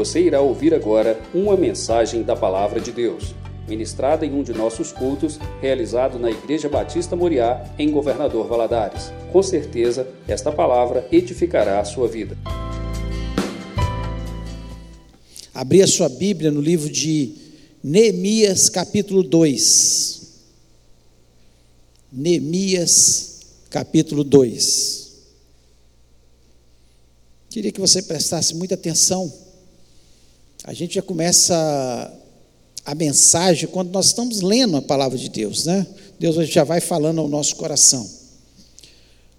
[0.00, 3.34] Você irá ouvir agora uma mensagem da Palavra de Deus,
[3.68, 9.12] ministrada em um de nossos cultos, realizado na Igreja Batista Moriá, em Governador Valadares.
[9.30, 12.34] Com certeza, esta palavra edificará a sua vida.
[15.52, 17.34] Abri a sua Bíblia no livro de
[17.84, 20.22] Neemias, capítulo 2.
[22.10, 25.10] Neemias, capítulo 2.
[27.50, 29.49] Queria que você prestasse muita atenção.
[30.64, 32.12] A gente já começa
[32.84, 35.86] a mensagem quando nós estamos lendo a palavra de Deus, né?
[36.18, 38.08] Deus já vai falando ao nosso coração.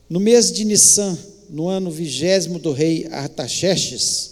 [0.10, 1.18] No mês de Nissan,
[1.50, 4.32] no ano vigésimo do rei Artaxerxes,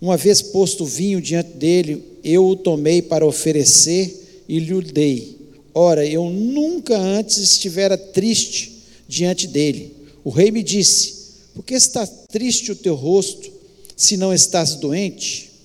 [0.00, 5.36] uma vez posto o vinho diante dele, eu o tomei para oferecer e lhe dei.
[5.72, 9.94] Ora, eu nunca antes estivera triste diante dele.
[10.24, 11.14] O rei me disse:
[11.54, 13.50] Por que está triste o teu rosto,
[13.96, 15.55] se não estás doente?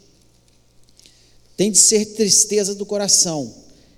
[1.62, 3.54] Tem de ser tristeza do coração.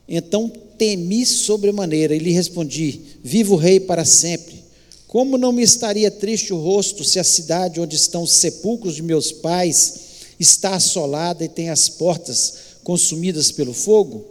[0.06, 4.62] Então temi sobremaneira e lhe respondi: Viva o rei para sempre.
[5.08, 9.02] Como não me estaria triste o rosto se a cidade onde estão os sepulcros de
[9.02, 9.94] meus pais
[10.38, 12.54] está assolada e tem as portas
[12.84, 14.26] consumidas pelo fogo?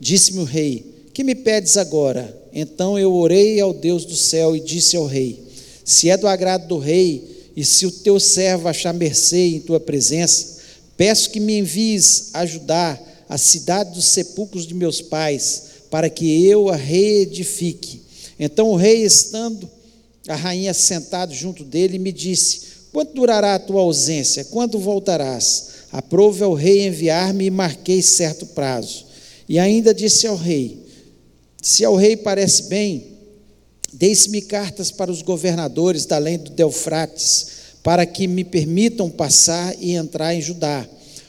[0.00, 2.36] Disse-me o rei: Que me pedes agora?
[2.52, 5.38] Então eu orei ao Deus do céu e disse ao rei:
[5.84, 9.78] Se é do agrado do rei, e se o teu servo achar mercê em tua
[9.78, 10.51] presença,
[10.96, 16.68] peço que me envies ajudar a cidade dos sepulcros de meus pais, para que eu
[16.68, 18.02] a reedifique.
[18.38, 19.68] Então o rei, estando
[20.28, 24.44] a rainha sentado junto dele, me disse: Quanto durará a tua ausência?
[24.44, 25.68] Quando voltarás?
[25.90, 29.06] Aprove ao rei enviar-me e marquei certo prazo.
[29.48, 30.86] E ainda disse ao rei:
[31.60, 33.18] Se ao rei parece bem,
[33.92, 37.46] deixe-me cartas para os governadores da além do Delfrates,
[37.82, 40.86] para que me permitam passar e entrar em Judá.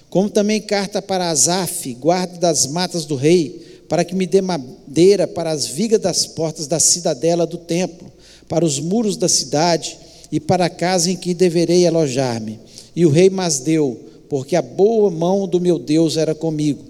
[0.10, 5.28] Como também carta para Asaf, guarda das matas do rei, para que me dê madeira
[5.28, 8.12] para as vigas das portas da cidadela do templo,
[8.48, 9.98] para os muros da cidade
[10.32, 12.60] e para a casa em que deverei alojar-me.
[12.96, 14.00] E o rei mas deu,
[14.30, 16.84] porque a boa mão do meu Deus era comigo.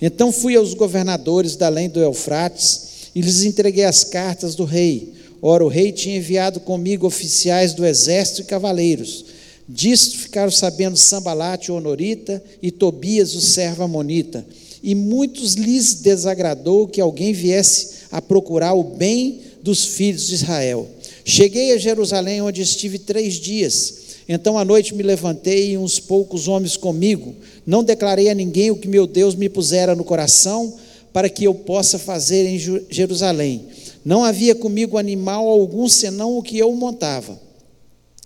[0.00, 5.12] Então fui aos governadores da além do Eufrates e lhes entreguei as cartas do rei.
[5.46, 9.26] Ora, o rei tinha enviado comigo oficiais do exército e cavaleiros.
[9.68, 14.42] Disto ficaram sabendo Sambalate, o Honorita, e Tobias, o servo Amonita.
[14.82, 20.88] E muitos lhes desagradou que alguém viesse a procurar o bem dos filhos de Israel.
[21.26, 23.96] Cheguei a Jerusalém, onde estive três dias.
[24.26, 27.34] Então à noite me levantei e uns poucos homens comigo.
[27.66, 30.72] Não declarei a ninguém o que meu Deus me pusera no coração
[31.12, 33.66] para que eu possa fazer em Jerusalém.
[34.04, 37.40] Não havia comigo animal algum senão o que eu montava.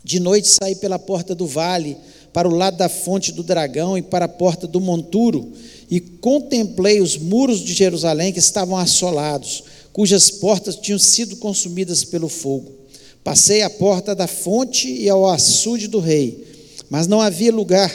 [0.03, 1.97] De noite saí pela porta do vale,
[2.33, 5.53] para o lado da fonte do dragão e para a porta do monturo,
[5.91, 12.28] e contemplei os muros de Jerusalém que estavam assolados, cujas portas tinham sido consumidas pelo
[12.28, 12.72] fogo.
[13.25, 16.47] Passei à porta da fonte e ao açude do rei,
[16.88, 17.93] mas não havia lugar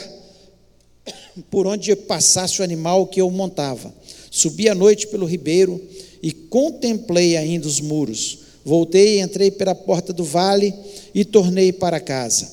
[1.50, 3.92] por onde passasse o animal que eu montava.
[4.34, 5.80] Subi à noite pelo ribeiro
[6.20, 8.40] e contemplei ainda os muros.
[8.64, 10.74] Voltei, entrei pela porta do vale
[11.14, 12.50] e tornei para casa.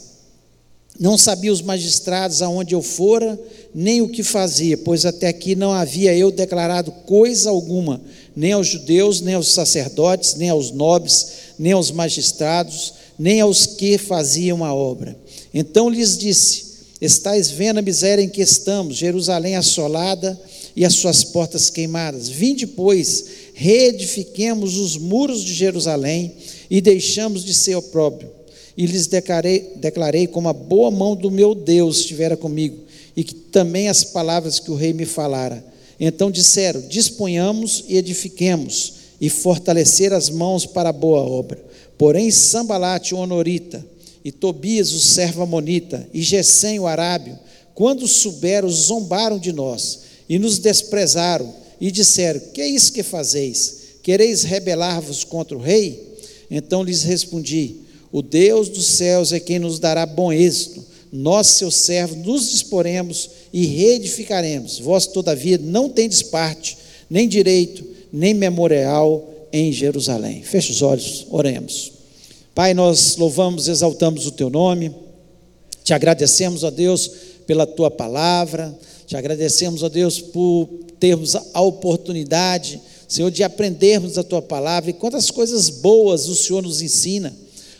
[0.99, 3.39] Não sabia os magistrados aonde eu fora,
[3.73, 7.99] nem o que fazia, pois até aqui não havia eu declarado coisa alguma,
[8.35, 13.97] nem aos judeus, nem aos sacerdotes, nem aos nobres, nem aos magistrados, nem aos que
[13.97, 15.17] faziam a obra.
[15.51, 16.63] Então lhes disse:
[17.01, 20.39] Estais vendo a miséria em que estamos, Jerusalém assolada
[20.75, 22.29] e as suas portas queimadas.
[22.29, 26.33] Vinde, pois, reedifiquemos os muros de Jerusalém
[26.69, 28.29] e deixamos de ser opróbrio.
[28.77, 32.77] E lhes declarei, declarei como a boa mão do meu Deus estivera comigo,
[33.15, 35.63] e que também as palavras que o rei me falara.
[35.99, 41.63] Então disseram: Disponhamos e edifiquemos e fortalecer as mãos para a boa obra.
[41.97, 43.85] Porém, Sambalate, o honorita,
[44.23, 47.37] e Tobias, o servo amonita, e Gesem, o arábio,
[47.75, 53.81] quando souberam, zombaram de nós e nos desprezaram e disseram: Que é isso que fazeis?
[54.01, 56.15] Quereis rebelar-vos contra o rei?
[56.49, 57.75] Então lhes respondi:
[58.13, 60.85] O Deus dos céus é quem nos dará bom êxito.
[61.11, 64.79] Nós, seus servos, nos disporemos e reedificaremos.
[64.79, 66.77] Vós, todavia, não tendes parte,
[67.09, 67.83] nem direito,
[68.13, 70.43] nem memorial em Jerusalém.
[70.43, 71.91] Feche os olhos, oremos.
[72.55, 74.95] Pai, nós louvamos, exaltamos o teu nome,
[75.83, 77.11] te agradecemos, ó Deus,
[77.45, 78.73] pela tua palavra,
[79.11, 82.79] te agradecemos, ó Deus, por termos a oportunidade,
[83.09, 87.35] Senhor, de aprendermos a tua palavra e quantas coisas boas o Senhor nos ensina.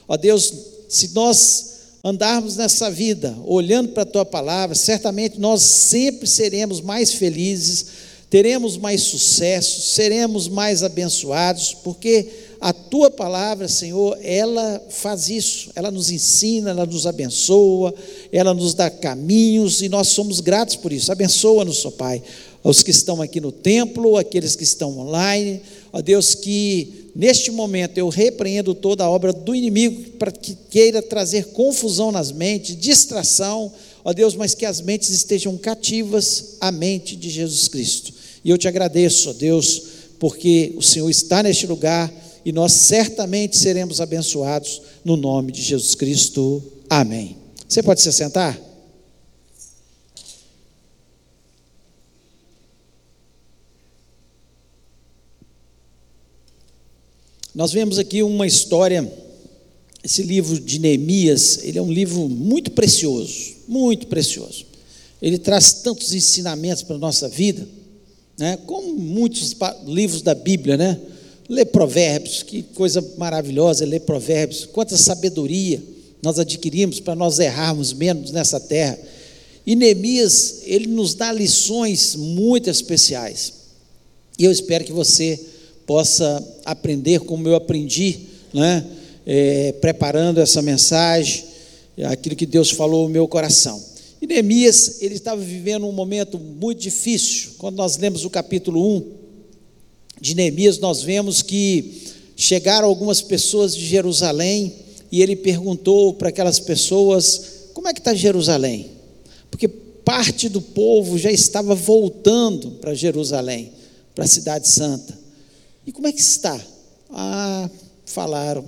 [0.10, 0.54] Ó Deus,
[0.89, 1.68] se nós
[2.04, 7.86] andarmos nessa vida olhando para a tua palavra, certamente nós sempre seremos mais felizes,
[8.30, 12.27] teremos mais sucesso, seremos mais abençoados, porque
[12.62, 17.92] a tua palavra, Senhor, ela faz isso, ela nos ensina, ela nos abençoa,
[18.31, 21.12] ela nos dá caminhos e nós somos gratos por isso.
[21.12, 22.22] Abençoa-nos, ó Pai,
[22.63, 25.60] os que estão aqui no templo, aqueles que estão online,
[25.92, 31.02] ó Deus, que neste momento eu repreendo toda a obra do inimigo para que queira
[31.02, 33.74] trazer confusão nas mentes, distração,
[34.06, 38.13] ó Deus, mas que as mentes estejam cativas à mente de Jesus Cristo.
[38.46, 39.81] E eu te agradeço, ó Deus,
[40.19, 45.96] porque o Senhor está neste lugar e nós certamente seremos abençoados no nome de Jesus
[45.96, 46.64] Cristo.
[46.90, 47.38] Amém.
[47.68, 48.60] Você pode se sentar?
[57.54, 59.12] Nós vemos aqui uma história,
[60.04, 64.66] esse livro de Neemias, ele é um livro muito precioso, muito precioso.
[65.22, 67.68] Ele traz tantos ensinamentos para a nossa vida,
[68.38, 68.58] né?
[68.66, 69.56] como muitos
[69.86, 71.00] livros da Bíblia, né?
[71.51, 74.65] Ler provérbios, que coisa maravilhosa ler provérbios.
[74.71, 75.83] Quanta sabedoria
[76.24, 78.98] nós adquirimos para nós errarmos menos nessa terra.
[79.68, 83.51] E Neemias, ele nos dá lições muito especiais.
[84.39, 85.38] E eu espero que você
[85.86, 88.21] possa aprender como eu aprendi,
[88.53, 88.88] né?
[89.25, 91.44] É, preparando essa mensagem,
[92.06, 93.83] aquilo que Deus falou no meu coração.
[94.21, 97.51] E Neemias, ele estava vivendo um momento muito difícil.
[97.57, 99.21] Quando nós lemos o capítulo 1,
[100.22, 102.00] de Neemias, nós vemos que
[102.36, 104.76] chegaram algumas pessoas de Jerusalém
[105.12, 107.42] e ele perguntou para aquelas pessoas:
[107.74, 108.92] como é que está Jerusalém?
[109.50, 113.72] Porque parte do povo já estava voltando para Jerusalém,
[114.14, 115.18] para a Cidade Santa.
[115.86, 116.60] E como é que está?
[117.10, 117.68] Ah,
[118.06, 118.64] falaram,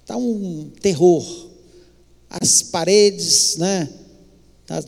[0.00, 1.48] está um terror.
[2.30, 3.88] As paredes né,
[4.66, 4.82] tá,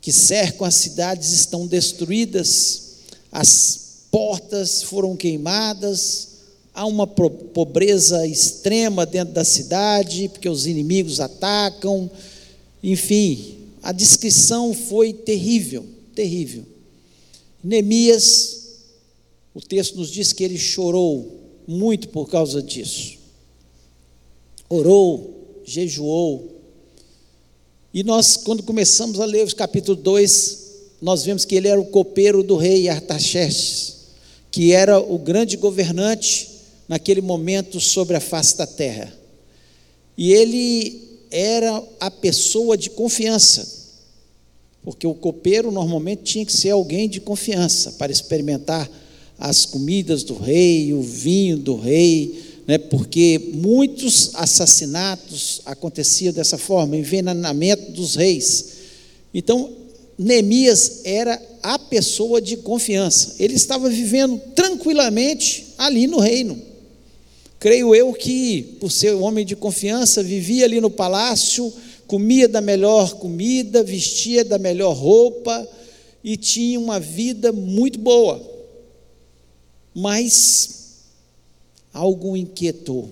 [0.00, 2.96] que cercam as cidades estão destruídas,
[3.30, 6.28] as portas foram queimadas,
[6.74, 12.10] há uma pobreza extrema dentro da cidade, porque os inimigos atacam,
[12.82, 15.84] enfim, a descrição foi terrível,
[16.14, 16.64] terrível.
[17.62, 18.78] Neemias,
[19.54, 23.18] o texto nos diz que ele chorou muito por causa disso.
[24.68, 26.60] Orou, jejuou.
[27.92, 30.58] E nós, quando começamos a ler os capítulo 2,
[31.02, 33.99] nós vemos que ele era o copeiro do rei Artaxerxes
[34.50, 36.48] que era o grande governante
[36.88, 39.12] naquele momento sobre a face da terra.
[40.16, 43.90] E ele era a pessoa de confiança,
[44.82, 48.90] porque o copeiro normalmente tinha que ser alguém de confiança para experimentar
[49.38, 56.96] as comidas do rei, o vinho do rei, né, porque muitos assassinatos aconteciam dessa forma,
[56.96, 58.72] envenenamento dos reis.
[59.32, 59.70] Então,
[60.22, 63.36] Neemias era a pessoa de confiança.
[63.38, 66.60] Ele estava vivendo tranquilamente ali no reino.
[67.58, 71.72] Creio eu que, por ser um homem de confiança, vivia ali no palácio,
[72.06, 75.66] comia da melhor comida, vestia da melhor roupa
[76.22, 78.42] e tinha uma vida muito boa.
[79.94, 80.98] Mas
[81.94, 83.10] algo inquietou.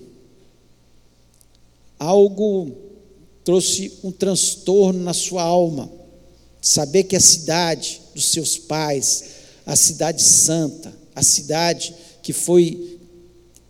[1.97, 2.71] Algo
[3.43, 5.97] trouxe um transtorno na sua alma
[6.61, 9.23] saber que a cidade dos seus pais,
[9.65, 12.99] a cidade santa, a cidade que foi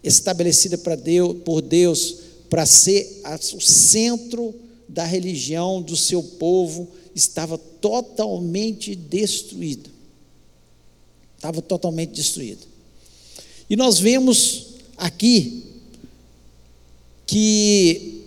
[0.03, 2.15] estabelecida para Deus, por Deus
[2.49, 3.21] para ser
[3.55, 4.55] o centro
[4.87, 9.89] da religião do seu povo, estava totalmente destruído.
[11.35, 12.67] Estava totalmente destruído.
[13.69, 14.67] E nós vemos
[14.97, 15.63] aqui
[17.27, 18.23] que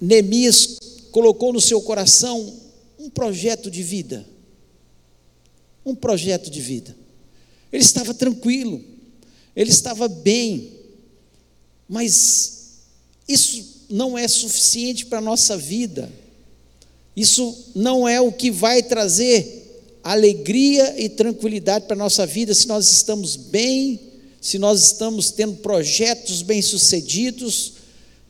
[0.00, 0.78] Neemias
[1.10, 2.54] colocou no seu coração
[3.08, 4.24] um projeto de vida.
[5.84, 6.94] Um projeto de vida.
[7.72, 8.84] Ele estava tranquilo,
[9.56, 10.72] ele estava bem,
[11.88, 12.82] mas
[13.26, 16.10] isso não é suficiente para a nossa vida.
[17.16, 22.68] Isso não é o que vai trazer alegria e tranquilidade para a nossa vida se
[22.68, 24.00] nós estamos bem,
[24.40, 27.72] se nós estamos tendo projetos bem-sucedidos,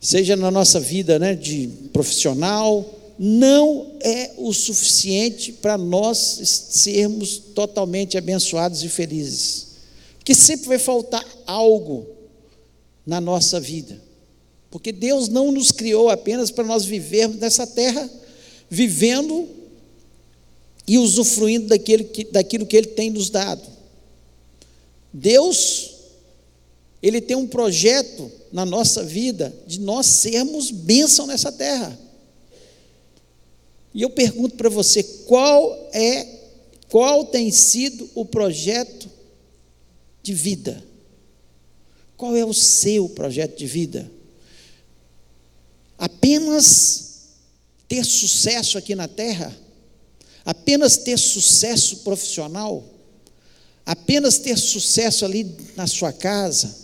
[0.01, 8.17] seja na nossa vida né, de profissional, não é o suficiente para nós sermos totalmente
[8.17, 9.67] abençoados e felizes.
[10.23, 12.07] Que sempre vai faltar algo
[13.05, 14.01] na nossa vida.
[14.71, 18.09] Porque Deus não nos criou apenas para nós vivermos nessa terra,
[18.69, 19.49] vivendo
[20.87, 23.67] e usufruindo daquilo que, daquilo que Ele tem nos dado.
[25.11, 25.91] Deus,
[27.03, 32.07] Ele tem um projeto na nossa vida de nós sermos bênção nessa terra.
[33.93, 36.25] E eu pergunto para você, qual é,
[36.89, 39.09] qual tem sido o projeto
[40.21, 40.83] de vida?
[42.15, 44.11] Qual é o seu projeto de vida?
[45.97, 47.09] Apenas
[47.87, 49.55] ter sucesso aqui na terra?
[50.45, 52.83] Apenas ter sucesso profissional?
[53.85, 56.75] Apenas ter sucesso ali na sua casa?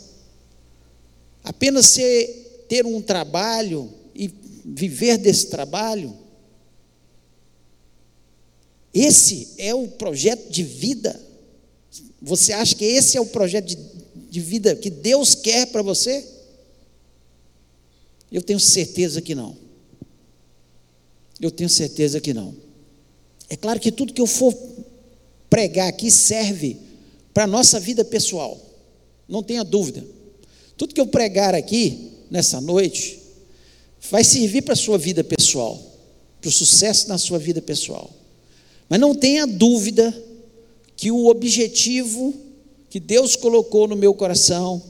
[1.43, 4.33] Apenas ser, ter um trabalho e
[4.65, 6.24] viver desse trabalho?
[8.95, 11.21] Esse é o projeto de vida?
[12.21, 13.77] Você acha que esse é o projeto de,
[14.29, 16.25] de vida que Deus quer para você?
[18.31, 19.57] Eu tenho certeza que não.
[21.41, 22.55] Eu tenho certeza que não.
[23.49, 24.55] É claro que tudo que eu for
[25.49, 26.77] pregar aqui serve
[27.33, 28.57] para a nossa vida pessoal,
[29.27, 30.05] não tenha dúvida.
[30.77, 33.19] Tudo que eu pregar aqui, nessa noite,
[34.09, 35.81] vai servir para a sua vida pessoal,
[36.39, 38.09] para o sucesso na sua vida pessoal.
[38.89, 40.13] Mas não tenha dúvida
[40.95, 42.33] que o objetivo
[42.89, 44.81] que Deus colocou no meu coração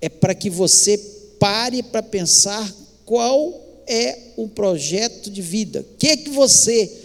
[0.00, 0.98] é para que você
[1.38, 2.72] pare para pensar
[3.04, 5.80] qual é o projeto de vida.
[5.80, 7.00] O que que você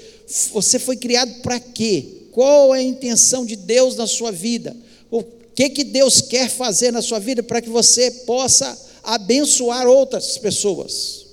[0.52, 2.28] você foi criado para quê?
[2.32, 4.78] Qual é a intenção de Deus na sua vida?
[5.10, 5.24] O
[5.56, 11.26] que que Deus quer fazer na sua vida para que você possa abençoar outras pessoas?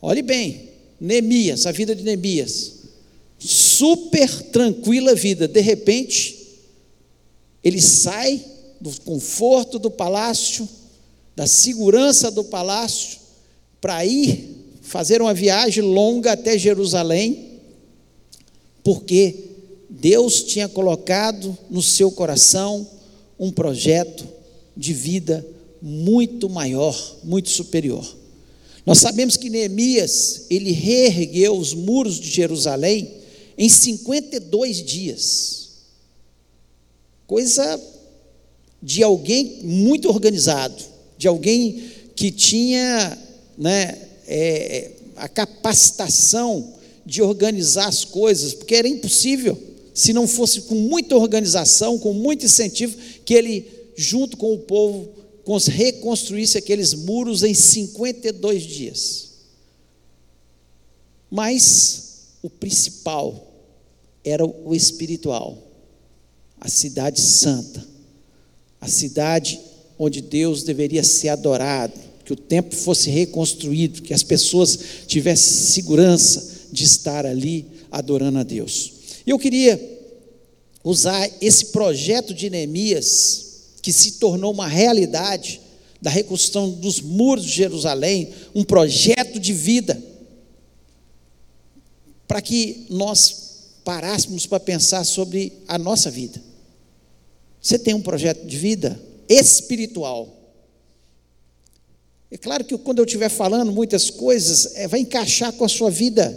[0.00, 2.83] Olhe bem, Neemias, a vida de Neemias
[3.44, 5.46] super tranquila vida.
[5.46, 6.62] De repente,
[7.62, 8.42] ele sai
[8.80, 10.66] do conforto do palácio,
[11.36, 13.18] da segurança do palácio,
[13.82, 17.60] para ir fazer uma viagem longa até Jerusalém,
[18.82, 19.34] porque
[19.90, 22.86] Deus tinha colocado no seu coração
[23.38, 24.26] um projeto
[24.74, 25.46] de vida
[25.82, 28.06] muito maior, muito superior.
[28.86, 33.23] Nós sabemos que Neemias, ele reergueu os muros de Jerusalém
[33.56, 35.68] em 52 dias.
[37.26, 37.80] Coisa
[38.82, 40.82] de alguém muito organizado,
[41.16, 43.18] de alguém que tinha
[43.56, 49.58] né, é, a capacitação de organizar as coisas, porque era impossível,
[49.92, 55.08] se não fosse com muita organização, com muito incentivo, que ele, junto com o povo,
[55.68, 59.28] reconstruísse aqueles muros em 52 dias.
[61.30, 62.13] Mas
[62.44, 63.54] o principal
[64.22, 65.56] era o espiritual,
[66.60, 67.82] a cidade santa,
[68.78, 69.58] a cidade
[69.98, 76.68] onde Deus deveria ser adorado, que o templo fosse reconstruído, que as pessoas tivessem segurança
[76.70, 78.92] de estar ali adorando a Deus.
[79.26, 79.80] E eu queria
[80.84, 83.46] usar esse projeto de Neemias,
[83.80, 85.62] que se tornou uma realidade
[86.02, 90.13] da reconstrução dos muros de Jerusalém, um projeto de vida
[92.26, 93.44] para que nós
[93.84, 96.40] parássemos para pensar sobre a nossa vida.
[97.60, 100.28] Você tem um projeto de vida espiritual.
[102.30, 105.90] É claro que quando eu estiver falando muitas coisas, é, vai encaixar com a sua
[105.90, 106.30] vida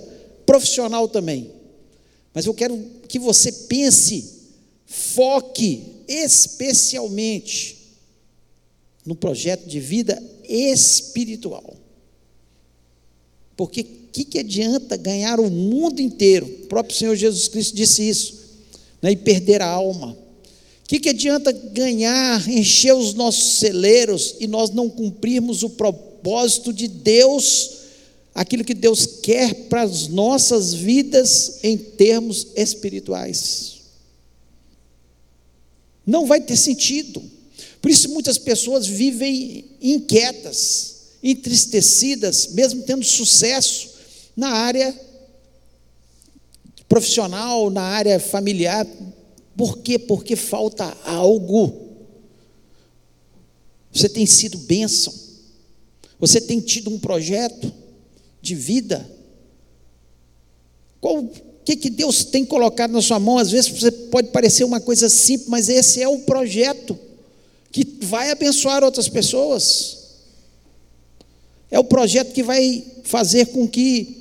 [0.46, 1.51] profissional também.
[2.34, 2.77] Mas eu quero
[3.08, 4.44] que você pense,
[4.86, 7.77] foque especialmente
[9.06, 11.75] no projeto de vida espiritual.
[13.56, 13.84] Porque
[14.18, 16.48] que, que adianta ganhar o mundo inteiro?
[16.48, 18.34] O próprio Senhor Jesus Cristo disse isso,
[19.00, 20.12] né, e perder a alma.
[20.12, 26.74] O que, que adianta ganhar, encher os nossos celeiros e nós não cumprirmos o propósito
[26.74, 27.72] de Deus,
[28.34, 33.76] aquilo que Deus quer para as nossas vidas em termos espirituais?
[36.06, 37.22] Não vai ter sentido.
[37.82, 43.97] Por isso muitas pessoas vivem inquietas, entristecidas, mesmo tendo sucesso,
[44.38, 44.96] na área
[46.88, 48.88] profissional, na área familiar.
[49.58, 49.98] Por quê?
[49.98, 51.88] Porque falta algo.
[53.91, 55.12] Você tem sido bênção.
[56.20, 57.74] Você tem tido um projeto
[58.39, 59.10] de vida.
[61.01, 61.27] Qual
[61.65, 63.39] que, que Deus tem colocado na sua mão?
[63.39, 63.72] Às vezes
[64.12, 66.98] pode parecer uma coisa simples, mas esse é o projeto
[67.72, 69.98] que vai abençoar outras pessoas.
[71.70, 74.17] É o projeto que vai fazer com que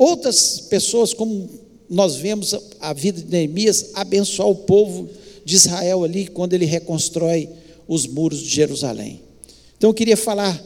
[0.00, 1.46] Outras pessoas, como
[1.86, 5.10] nós vemos a vida de Neemias, abençoar o povo
[5.44, 7.50] de Israel ali, quando ele reconstrói
[7.86, 9.20] os muros de Jerusalém.
[9.76, 10.58] Então eu queria falar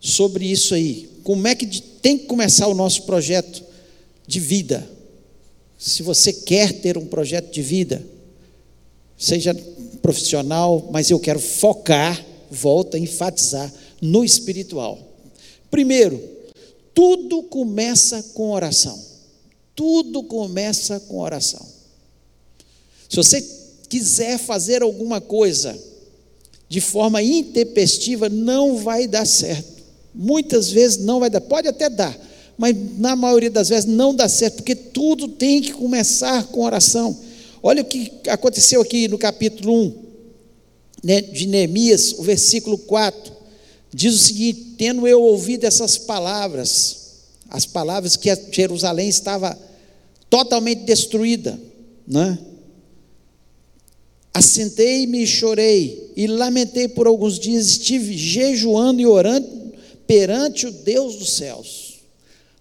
[0.00, 1.06] sobre isso aí.
[1.22, 3.62] Como é que tem que começar o nosso projeto
[4.26, 4.88] de vida?
[5.76, 8.02] Se você quer ter um projeto de vida,
[9.18, 9.54] seja
[10.00, 14.98] profissional, mas eu quero focar, volta a enfatizar no espiritual.
[15.70, 16.31] Primeiro,
[16.94, 18.98] Tudo começa com oração.
[19.74, 21.66] Tudo começa com oração.
[23.08, 23.42] Se você
[23.88, 25.78] quiser fazer alguma coisa
[26.68, 29.82] de forma intempestiva, não vai dar certo.
[30.14, 32.18] Muitas vezes não vai dar, pode até dar,
[32.56, 37.14] mas na maioria das vezes não dá certo, porque tudo tem que começar com oração.
[37.62, 39.94] Olha o que aconteceu aqui no capítulo 1
[41.04, 43.41] né, de Neemias, o versículo 4.
[43.94, 47.02] Diz o seguinte: Tendo eu ouvido essas palavras,
[47.48, 49.58] as palavras que Jerusalém estava
[50.30, 51.60] totalmente destruída,
[52.06, 52.38] né?
[54.32, 59.74] Assentei-me e chorei, e lamentei por alguns dias, estive jejuando e orando
[60.06, 62.00] perante o Deus dos céus.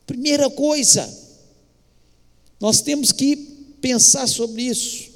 [0.05, 1.09] Primeira coisa,
[2.59, 3.37] nós temos que
[3.79, 5.09] pensar sobre isso.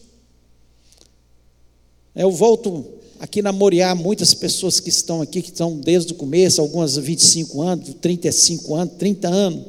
[2.15, 2.87] Eu volto
[3.19, 7.61] aqui na Moriá, muitas pessoas que estão aqui, que estão desde o começo, algumas 25
[7.61, 9.65] anos, 35 anos, 30 anos,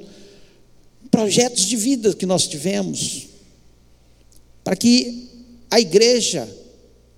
[1.10, 3.26] projetos de vida que nós tivemos,
[4.62, 5.28] para que
[5.70, 6.48] a igreja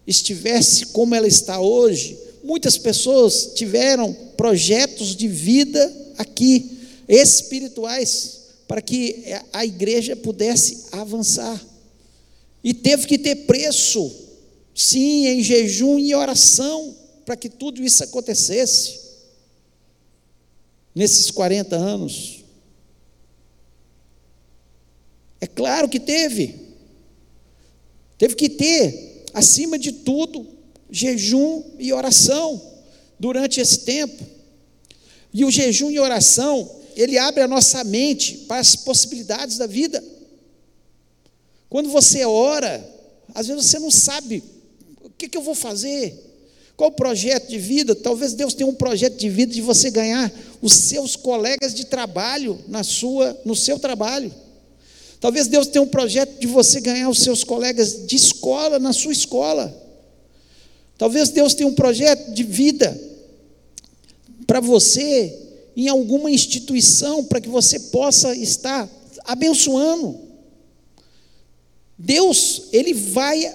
[0.07, 2.19] estivesse como ela está hoje.
[2.43, 11.61] Muitas pessoas tiveram projetos de vida aqui, espirituais, para que a igreja pudesse avançar.
[12.63, 14.11] E teve que ter preço,
[14.79, 16.95] sim, em jejum e oração,
[17.27, 19.01] para que tudo isso acontecesse.
[20.95, 22.45] Nesses 40 anos.
[25.41, 26.55] É claro que teve.
[28.17, 30.47] Teve que ter acima de tudo,
[30.89, 32.63] jejum e oração
[33.19, 34.25] durante esse tempo.
[35.35, 40.03] E o jejum e oração, ele abre a nossa mente para as possibilidades da vida.
[41.69, 42.89] Quando você ora,
[43.35, 44.58] às vezes você não sabe
[45.19, 46.15] que, que eu vou fazer,
[46.77, 47.95] qual o projeto de vida.
[47.95, 50.33] Talvez Deus tenha um projeto de vida de você ganhar
[50.63, 54.33] os seus colegas de trabalho na sua, no seu trabalho.
[55.21, 59.13] Talvez Deus tenha um projeto de você ganhar os seus colegas de escola na sua
[59.13, 59.77] escola.
[60.97, 62.97] Talvez Deus tenha um projeto de vida
[64.47, 65.37] para você
[65.77, 68.89] em alguma instituição para que você possa estar
[69.25, 70.19] abençoando.
[71.99, 73.53] Deus, ele vai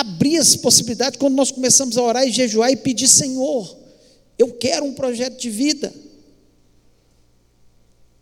[0.00, 3.76] abrir as possibilidades quando nós começamos a orar e jejuar e pedir, Senhor,
[4.38, 5.92] eu quero um projeto de vida.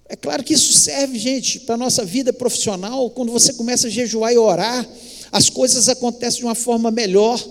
[0.06, 3.08] É claro que isso serve, gente, para a nossa vida profissional.
[3.10, 4.86] Quando você começa a jejuar e orar,
[5.32, 7.42] as coisas acontecem de uma forma melhor.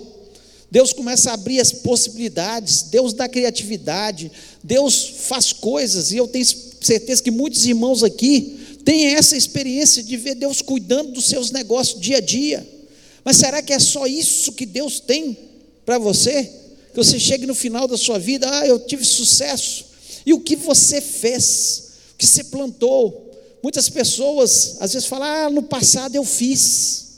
[0.69, 4.31] Deus começa a abrir as possibilidades, Deus dá criatividade,
[4.63, 10.15] Deus faz coisas, e eu tenho certeza que muitos irmãos aqui têm essa experiência de
[10.15, 12.80] ver Deus cuidando dos seus negócios dia a dia.
[13.23, 15.37] Mas será que é só isso que Deus tem
[15.85, 16.43] para você?
[16.91, 19.85] Que você chegue no final da sua vida, ah, eu tive sucesso.
[20.25, 21.91] E o que você fez?
[22.21, 23.31] que você plantou.
[23.63, 27.09] Muitas pessoas às vezes falam: ah, no passado eu fiz.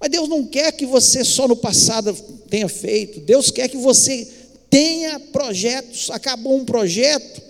[0.00, 2.14] Mas Deus não quer que você só no passado
[2.48, 3.20] tenha feito.
[3.20, 4.26] Deus quer que você
[4.70, 6.10] tenha projetos.
[6.10, 7.42] Acabou um projeto,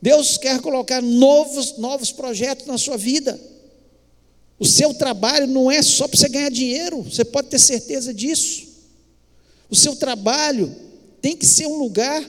[0.00, 3.38] Deus quer colocar novos, novos projetos na sua vida.
[4.58, 8.68] O seu trabalho não é só para você ganhar dinheiro, você pode ter certeza disso.
[9.68, 10.74] O seu trabalho
[11.20, 12.22] tem que ser um lugar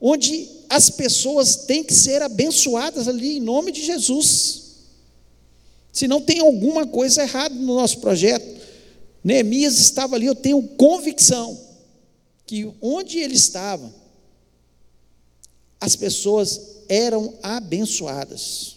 [0.00, 4.60] onde as pessoas têm que ser abençoadas ali em nome de Jesus.
[5.92, 8.60] Se não tem alguma coisa errada no nosso projeto.
[9.22, 11.58] Neemias estava ali, eu tenho convicção
[12.46, 13.92] que onde ele estava,
[15.80, 18.76] as pessoas eram abençoadas.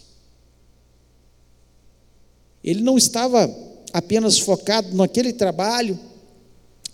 [2.64, 3.54] Ele não estava
[3.92, 6.00] apenas focado naquele trabalho,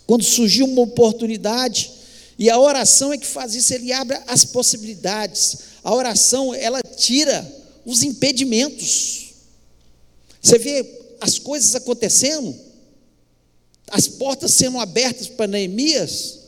[0.05, 1.89] quando surgiu uma oportunidade,
[2.37, 5.59] e a oração é que faz isso, ele abre as possibilidades.
[5.83, 7.47] A oração, ela tira
[7.85, 9.33] os impedimentos.
[10.41, 12.53] Você vê as coisas acontecendo,
[13.89, 16.39] as portas sendo abertas para Neemias,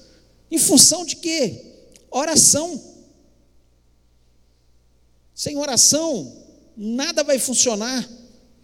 [0.52, 1.62] em função de quê?
[2.10, 2.82] Oração.
[5.34, 6.44] Sem oração,
[6.76, 8.08] nada vai funcionar,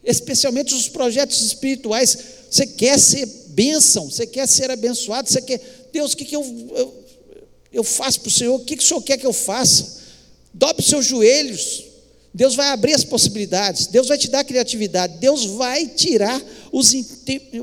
[0.04, 2.18] especialmente os projetos espirituais.
[2.50, 6.44] Você quer ser bênção, você quer ser abençoado, você quer, Deus, o que, que eu,
[6.76, 7.00] eu
[7.72, 10.00] eu faço para o Senhor, o que, que o Senhor quer que eu faça?
[10.54, 11.86] Dobre os seus joelhos,
[12.34, 16.94] Deus vai abrir as possibilidades, Deus vai te dar criatividade, Deus vai tirar os,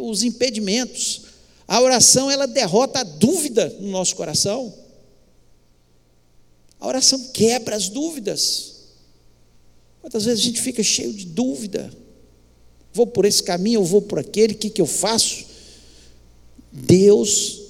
[0.00, 1.22] os impedimentos.
[1.66, 4.72] A oração, ela derrota a dúvida no nosso coração.
[6.78, 8.74] A oração quebra as dúvidas.
[10.00, 11.92] Quantas vezes a gente fica cheio de dúvida?
[12.96, 15.44] Vou por esse caminho, ou vou por aquele, o que, que eu faço?
[16.72, 17.66] Deus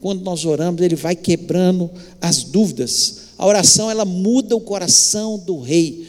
[0.00, 3.28] quando nós oramos, ele vai quebrando as dúvidas.
[3.36, 6.06] A oração ela muda o coração do rei.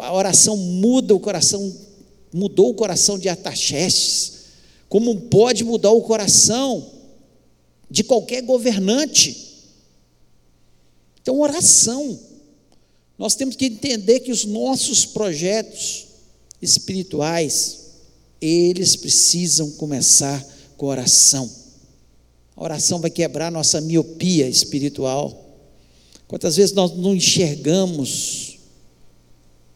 [0.00, 1.74] a oração muda o coração,
[2.32, 4.32] mudou o coração de Artaxerxes,
[4.88, 6.86] como pode mudar o coração
[7.90, 9.46] de qualquer governante.
[11.20, 12.18] Então, oração.
[13.18, 16.06] Nós temos que entender que os nossos projetos
[16.62, 17.77] espirituais,
[18.40, 20.44] eles precisam começar
[20.76, 21.50] com oração.
[22.56, 25.46] A oração vai quebrar nossa miopia espiritual.
[26.26, 28.58] Quantas vezes nós não enxergamos,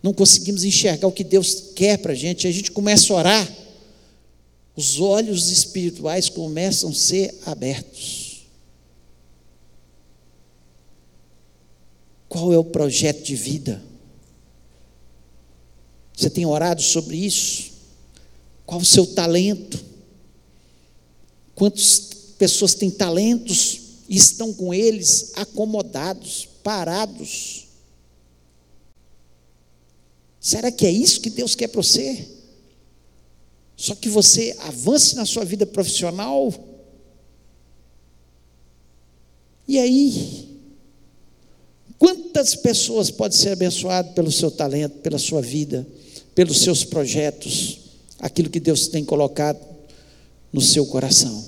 [0.03, 3.57] não conseguimos enxergar o que Deus quer para a gente, a gente começa a orar,
[4.77, 8.43] os olhos espirituais começam a ser abertos.
[12.29, 13.83] Qual é o projeto de vida?
[16.17, 17.72] Você tem orado sobre isso?
[18.67, 19.83] Qual o seu talento?
[21.55, 22.01] Quantas
[22.39, 27.69] pessoas têm talentos e estão com eles acomodados, parados?
[30.41, 32.27] Será que é isso que Deus quer para você?
[33.77, 36.53] Só que você avance na sua vida profissional.
[39.67, 40.61] E aí?
[41.99, 45.87] Quantas pessoas podem ser abençoadas pelo seu talento, pela sua vida,
[46.35, 47.82] pelos seus projetos,
[48.23, 49.61] aquilo que Deus tem colocado
[50.51, 51.45] no seu coração?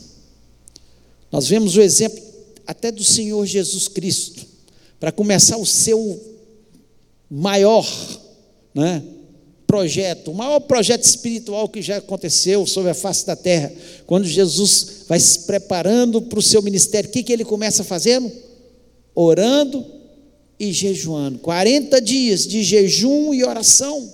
[1.32, 2.22] Nós vemos o exemplo
[2.66, 4.46] até do Senhor Jesus Cristo,
[5.00, 6.20] para começar o seu
[7.30, 7.87] maior
[8.74, 9.02] né,
[9.66, 13.72] projeto, o maior projeto espiritual que já aconteceu sobre a face da terra,
[14.06, 18.30] quando Jesus vai se preparando para o seu ministério, o que, que ele começa fazendo?
[19.14, 19.84] Orando
[20.58, 21.38] e jejuando.
[21.40, 24.12] 40 dias de jejum e oração.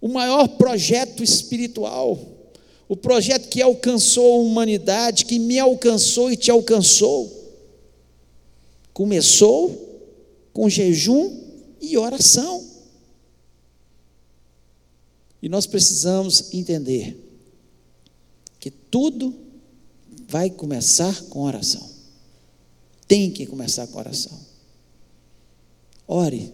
[0.00, 2.18] O maior projeto espiritual
[2.90, 7.54] o projeto que alcançou a humanidade, que me alcançou e te alcançou,
[8.92, 10.10] começou
[10.52, 11.40] com jejum
[11.80, 12.66] e oração.
[15.40, 17.16] E nós precisamos entender
[18.58, 19.32] que tudo
[20.26, 21.88] vai começar com oração.
[23.06, 24.36] Tem que começar com oração.
[26.08, 26.52] Ore,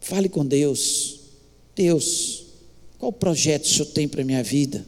[0.00, 1.20] fale com Deus.
[1.76, 2.41] Deus,
[3.02, 4.86] qual projeto o Senhor tem para a minha vida?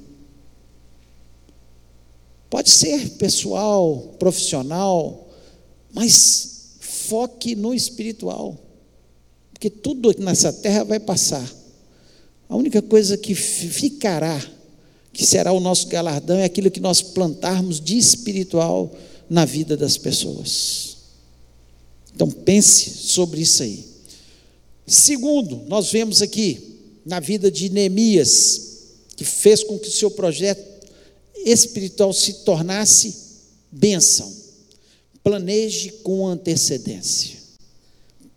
[2.48, 5.28] Pode ser pessoal, profissional,
[5.92, 8.56] mas foque no espiritual.
[9.52, 11.44] Porque tudo nessa terra vai passar.
[12.48, 14.40] A única coisa que ficará,
[15.12, 18.94] que será o nosso galardão, é aquilo que nós plantarmos de espiritual
[19.28, 20.98] na vida das pessoas.
[22.14, 23.84] Então pense sobre isso aí.
[24.86, 26.73] Segundo, nós vemos aqui
[27.04, 28.60] na vida de Neemias,
[29.16, 30.74] que fez com que o seu projeto
[31.44, 33.14] espiritual se tornasse
[33.70, 34.32] bênção.
[35.22, 37.38] Planeje com antecedência.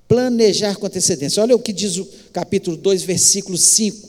[0.07, 1.41] Planejar com antecedência.
[1.41, 4.07] Olha o que diz o capítulo 2, versículo 5.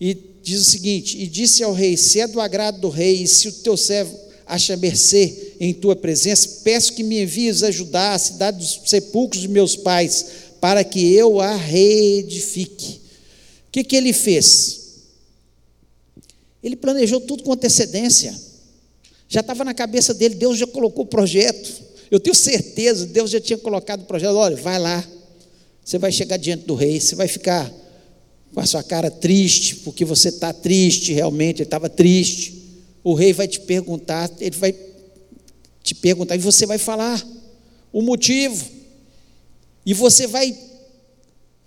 [0.00, 3.28] E diz o seguinte: E disse ao rei: Se é do agrado do rei, e
[3.28, 8.18] se o teu servo acha mercê em tua presença, peço que me envies ajudar a
[8.18, 10.26] cidade dos sepulcros de meus pais,
[10.60, 12.99] para que eu a reedifique.
[13.70, 14.80] O que, que ele fez?
[16.60, 18.36] Ele planejou tudo com antecedência.
[19.28, 21.70] Já estava na cabeça dele, Deus já colocou o projeto.
[22.10, 24.34] Eu tenho certeza, Deus já tinha colocado o projeto.
[24.34, 25.08] Olha, vai lá.
[25.84, 27.72] Você vai chegar diante do rei, você vai ficar
[28.52, 32.60] com a sua cara triste, porque você está triste realmente, ele estava triste.
[33.04, 34.74] O rei vai te perguntar, ele vai
[35.80, 37.24] te perguntar, e você vai falar
[37.92, 38.68] o motivo.
[39.86, 40.58] E você vai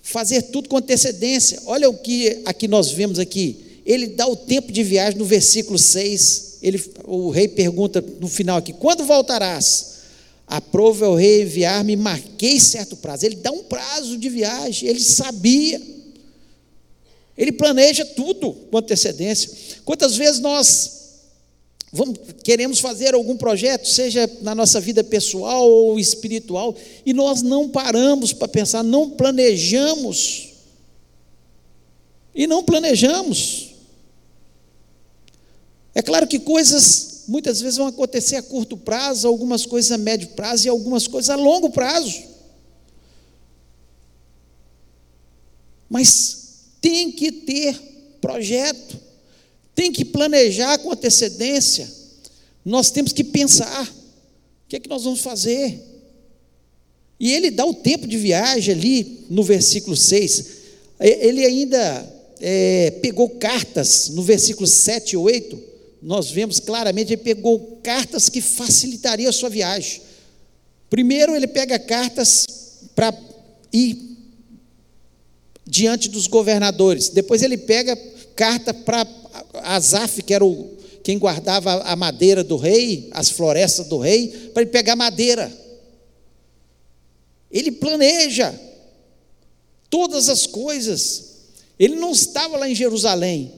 [0.03, 1.59] fazer tudo com antecedência.
[1.65, 5.77] Olha o que aqui nós vemos aqui ele dá o tempo de viagem no versículo
[5.77, 6.59] 6.
[6.61, 9.91] Ele, o rei pergunta no final aqui: quando voltarás?
[10.45, 13.25] Aprova o rei enviar-me, marquei certo prazo.
[13.25, 15.81] Ele dá um prazo de viagem, ele sabia.
[17.35, 19.49] Ele planeja tudo com antecedência.
[19.83, 21.02] Quantas vezes nós
[21.93, 26.75] vamos, queremos fazer algum projeto, seja na nossa vida pessoal ou espiritual,
[27.05, 30.49] e nós não paramos para pensar, não planejamos.
[32.33, 33.75] E não planejamos.
[35.93, 40.29] É claro que coisas muitas vezes vão acontecer a curto prazo, algumas coisas a médio
[40.29, 42.23] prazo e algumas coisas a longo prazo.
[45.87, 47.79] Mas tem que ter
[48.19, 48.99] projeto,
[49.75, 51.89] tem que planejar com antecedência.
[52.63, 55.81] Nós temos que pensar: o que é que nós vamos fazer?
[57.19, 60.63] E ele dá o tempo de viagem ali no versículo 6.
[60.99, 67.79] Ele ainda é, pegou cartas no versículo 7 e 8 nós vemos claramente, ele pegou
[67.81, 70.01] cartas que facilitariam a sua viagem.
[70.89, 72.45] Primeiro, ele pega cartas
[72.93, 73.17] para
[73.71, 73.97] ir
[75.65, 77.07] diante dos governadores.
[77.07, 77.95] Depois ele pega
[78.35, 79.07] carta para
[79.63, 84.61] Asaf, que era o, quem guardava a madeira do rei, as florestas do rei, para
[84.61, 85.51] ele pegar madeira.
[87.51, 88.57] Ele planeja
[89.89, 91.33] todas as coisas.
[91.77, 93.51] Ele não estava lá em Jerusalém,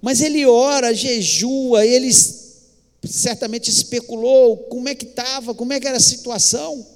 [0.00, 2.10] mas ele ora, jejua, ele
[3.04, 6.86] certamente especulou como é que estava, como é que era a situação.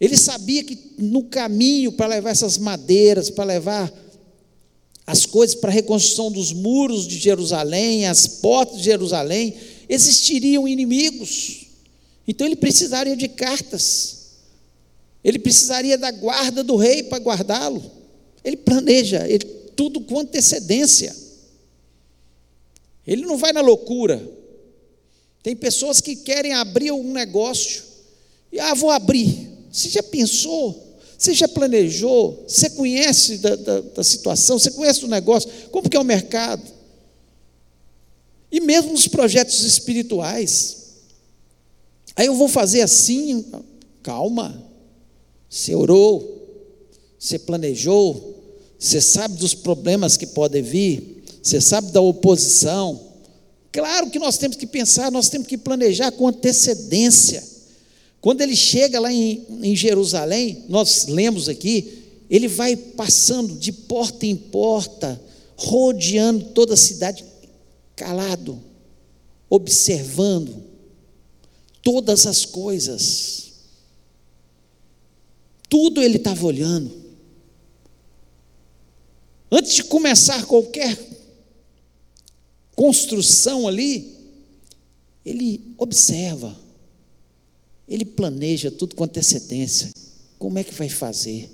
[0.00, 3.92] Ele sabia que no caminho para levar essas madeiras, para levar
[5.10, 9.56] as coisas para a reconstrução dos muros de Jerusalém, as portas de Jerusalém,
[9.88, 11.66] existiriam inimigos.
[12.28, 14.18] Então ele precisaria de cartas.
[15.24, 17.90] Ele precisaria da guarda do rei para guardá-lo.
[18.44, 19.44] Ele planeja ele,
[19.74, 21.14] tudo com antecedência.
[23.04, 24.24] Ele não vai na loucura.
[25.42, 27.82] Tem pessoas que querem abrir um negócio
[28.52, 29.50] e ah, vou abrir.
[29.72, 30.89] Você já pensou?
[31.20, 32.46] Você já planejou?
[32.48, 34.58] Você conhece da, da, da situação?
[34.58, 35.50] Você conhece o negócio?
[35.70, 36.62] Como que é o mercado?
[38.50, 40.78] E mesmo nos projetos espirituais.
[42.16, 43.44] Aí eu vou fazer assim,
[44.02, 44.66] calma.
[45.46, 46.48] Você orou,
[47.18, 48.42] você planejou,
[48.78, 52.98] você sabe dos problemas que podem vir, você sabe da oposição.
[53.70, 57.49] Claro que nós temos que pensar, nós temos que planejar com antecedência.
[58.20, 64.26] Quando ele chega lá em, em Jerusalém, nós lemos aqui, ele vai passando de porta
[64.26, 65.20] em porta,
[65.56, 67.24] rodeando toda a cidade,
[67.96, 68.62] calado,
[69.48, 70.62] observando
[71.82, 73.52] todas as coisas.
[75.68, 77.00] Tudo ele estava olhando.
[79.50, 80.96] Antes de começar qualquer
[82.76, 84.14] construção ali,
[85.24, 86.56] ele observa
[87.90, 89.90] ele planeja tudo com antecedência.
[90.38, 91.50] Como é que vai fazer?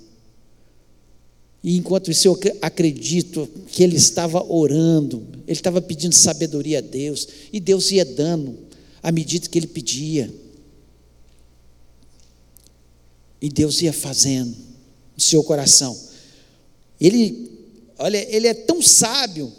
[1.63, 7.27] E enquanto isso, eu acredito que ele estava orando, ele estava pedindo sabedoria a Deus,
[7.51, 8.55] e Deus ia dando
[9.01, 10.31] à medida que ele pedia.
[13.41, 14.55] E Deus ia fazendo
[15.15, 15.97] no seu coração.
[17.01, 17.51] Ele,
[17.97, 19.51] olha, ele é tão sábio,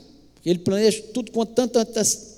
[0.47, 1.87] ele planeja tudo com tanta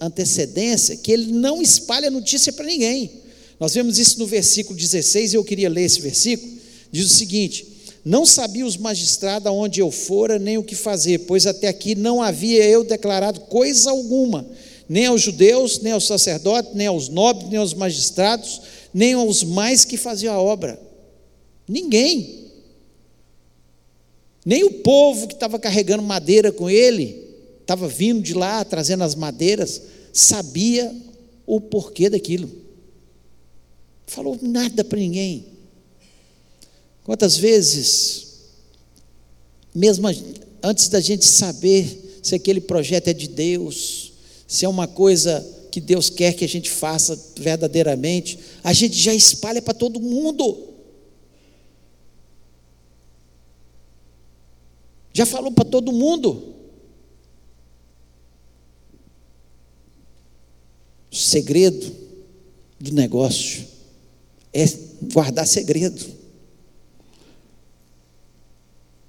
[0.01, 3.21] antecedência, que ele não espalha notícia para ninguém.
[3.61, 6.51] Nós vemos isso no versículo 16, e eu queria ler esse versículo.
[6.91, 7.67] Diz o seguinte:
[8.03, 12.23] Não sabia os magistrados aonde eu fora, nem o que fazer, pois até aqui não
[12.23, 14.49] havia eu declarado coisa alguma,
[14.89, 18.63] nem aos judeus, nem aos sacerdotes, nem aos nobres, nem aos magistrados,
[18.95, 20.81] nem aos mais que faziam a obra.
[21.69, 22.41] Ninguém.
[24.43, 27.29] Nem o povo que estava carregando madeira com ele,
[27.61, 29.83] estava vindo de lá, trazendo as madeiras,
[30.15, 30.97] sabia
[31.47, 32.60] o porquê daquilo
[34.11, 35.47] falou nada para ninguém.
[37.05, 38.27] Quantas vezes,
[39.73, 40.09] mesmo
[40.63, 44.13] antes da gente saber se aquele projeto é de Deus,
[44.49, 49.15] se é uma coisa que Deus quer que a gente faça verdadeiramente, a gente já
[49.15, 50.69] espalha para todo mundo.
[55.13, 56.57] Já falou para todo mundo.
[61.13, 61.95] O segredo
[62.81, 63.71] do negócio
[64.53, 64.65] é
[65.13, 66.05] guardar segredo.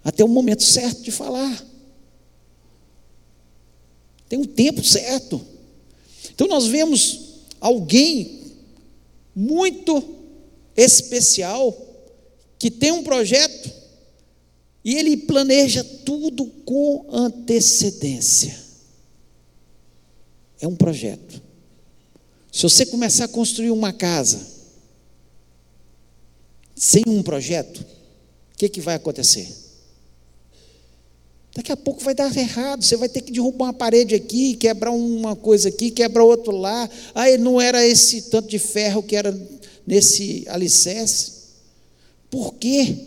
[0.03, 1.65] Até o momento certo de falar.
[4.27, 5.41] Tem um tempo certo.
[6.33, 8.41] Então nós vemos alguém
[9.35, 10.03] muito
[10.75, 11.75] especial
[12.57, 13.71] que tem um projeto
[14.83, 18.59] e ele planeja tudo com antecedência.
[20.59, 21.41] É um projeto.
[22.51, 24.45] Se você começar a construir uma casa,
[26.83, 29.47] sem um projeto, o que, que vai acontecer?
[31.53, 34.89] Daqui a pouco vai dar errado, você vai ter que derrubar uma parede aqui, quebrar
[34.89, 36.89] uma coisa aqui, quebrar outro lá.
[37.13, 39.31] Aí não era esse tanto de ferro que era
[39.85, 41.33] nesse alicerce.
[42.31, 42.97] Por quê?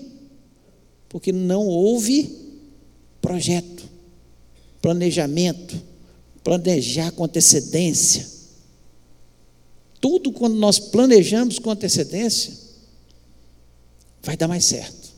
[1.09, 2.31] Porque não houve
[3.21, 3.83] projeto,
[4.81, 5.83] planejamento,
[6.45, 8.25] planejar com antecedência.
[10.01, 12.63] Tudo quando nós planejamos com antecedência,
[14.25, 15.13] vai dar mais certo.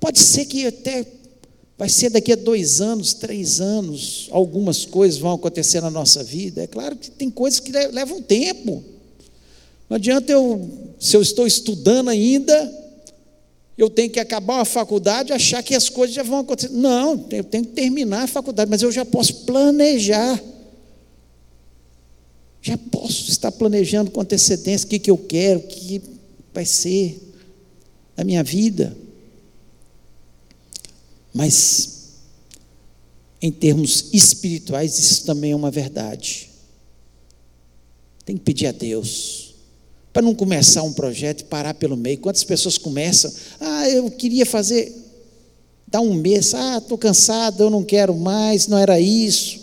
[0.00, 1.06] Pode ser que até
[1.78, 6.62] vai ser daqui a dois anos, três anos, algumas coisas vão acontecer na nossa vida.
[6.62, 8.82] É claro que tem coisas que levam tempo.
[9.88, 12.82] Não adianta eu, se eu estou estudando ainda,
[13.76, 16.72] eu tenho que acabar uma faculdade e achar que as coisas já vão acontecer.
[16.72, 20.42] Não, eu tenho que terminar a faculdade, mas eu já posso planejar.
[22.60, 26.00] Já posso estar planejando com antecedência o que, que eu quero, o que
[26.54, 27.31] vai ser
[28.16, 28.96] da minha vida.
[31.32, 32.10] Mas,
[33.40, 36.50] em termos espirituais, isso também é uma verdade.
[38.24, 39.54] Tem que pedir a Deus.
[40.12, 42.18] Para não começar um projeto e parar pelo meio.
[42.18, 43.32] Quantas pessoas começam?
[43.58, 44.94] Ah, eu queria fazer.
[45.88, 46.54] Dá um mês.
[46.54, 49.60] Ah, estou cansado, eu não quero mais, não era isso.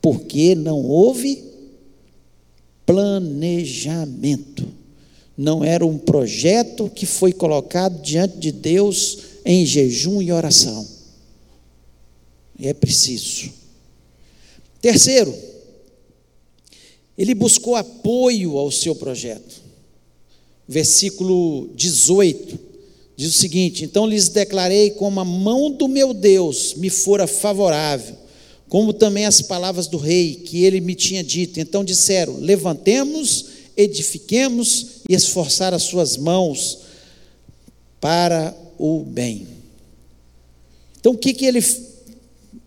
[0.00, 1.44] Porque não houve
[2.86, 4.81] planejamento.
[5.42, 10.86] Não era um projeto que foi colocado diante de Deus em jejum e oração.
[12.56, 13.50] E é preciso.
[14.80, 15.34] Terceiro,
[17.18, 19.60] ele buscou apoio ao seu projeto.
[20.68, 22.56] Versículo 18
[23.16, 28.14] diz o seguinte: Então lhes declarei como a mão do meu Deus me fora favorável,
[28.68, 31.58] como também as palavras do rei que ele me tinha dito.
[31.58, 36.80] Então disseram: Levantemos, edifiquemos e esforçar as suas mãos
[38.00, 39.46] para o bem.
[40.98, 41.64] Então o que, que ele,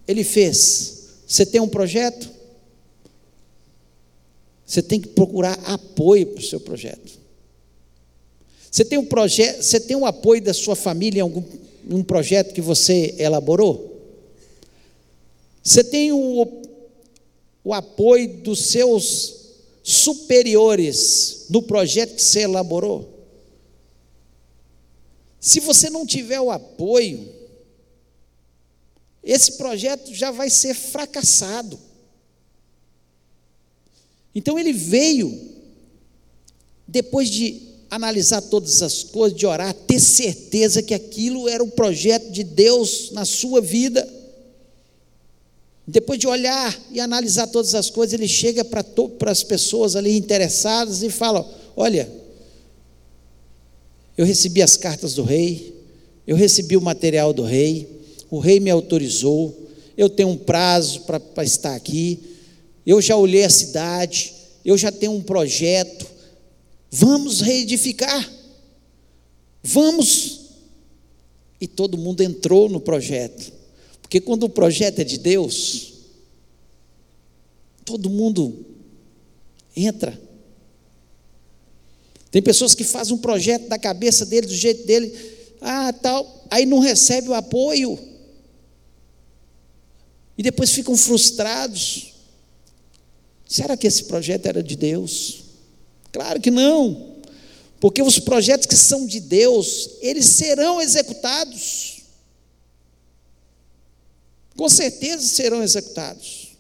[0.08, 1.10] ele fez?
[1.28, 2.30] Você tem um projeto?
[4.66, 7.20] Você tem que procurar apoio para o seu projeto.
[8.70, 11.44] Você tem um projeto, você tem um apoio da sua família em algum
[11.90, 14.02] um projeto que você elaborou?
[15.64, 16.48] Você tem o,
[17.64, 19.45] o apoio dos seus
[19.88, 23.08] superiores no projeto que você elaborou?
[25.40, 27.32] Se você não tiver o apoio,
[29.24, 31.80] esse projeto já vai ser fracassado.
[34.34, 35.54] Então ele veio,
[36.88, 42.32] depois de analisar todas as coisas, de orar, ter certeza que aquilo era o projeto
[42.32, 44.15] de Deus na sua vida.
[45.88, 50.18] Depois de olhar e analisar todas as coisas, ele chega para, para as pessoas ali
[50.18, 52.10] interessadas e fala: Olha,
[54.18, 55.76] eu recebi as cartas do rei,
[56.26, 57.88] eu recebi o material do rei,
[58.32, 59.56] o rei me autorizou,
[59.96, 62.36] eu tenho um prazo para estar aqui
[62.86, 66.06] eu já olhei a cidade, eu já tenho um projeto.
[66.92, 68.32] Vamos reedificar.
[69.64, 70.42] Vamos.
[71.60, 73.52] E todo mundo entrou no projeto.
[74.06, 75.94] Porque quando o projeto é de Deus,
[77.84, 78.64] todo mundo
[79.76, 80.22] entra.
[82.30, 85.12] Tem pessoas que fazem um projeto da cabeça dele, do jeito dele,
[85.60, 87.98] ah, tal, aí não recebe o apoio.
[90.38, 92.14] E depois ficam frustrados.
[93.48, 95.46] Será que esse projeto era de Deus?
[96.12, 97.16] Claro que não.
[97.80, 101.95] Porque os projetos que são de Deus, eles serão executados.
[104.56, 106.56] Com certeza serão executados.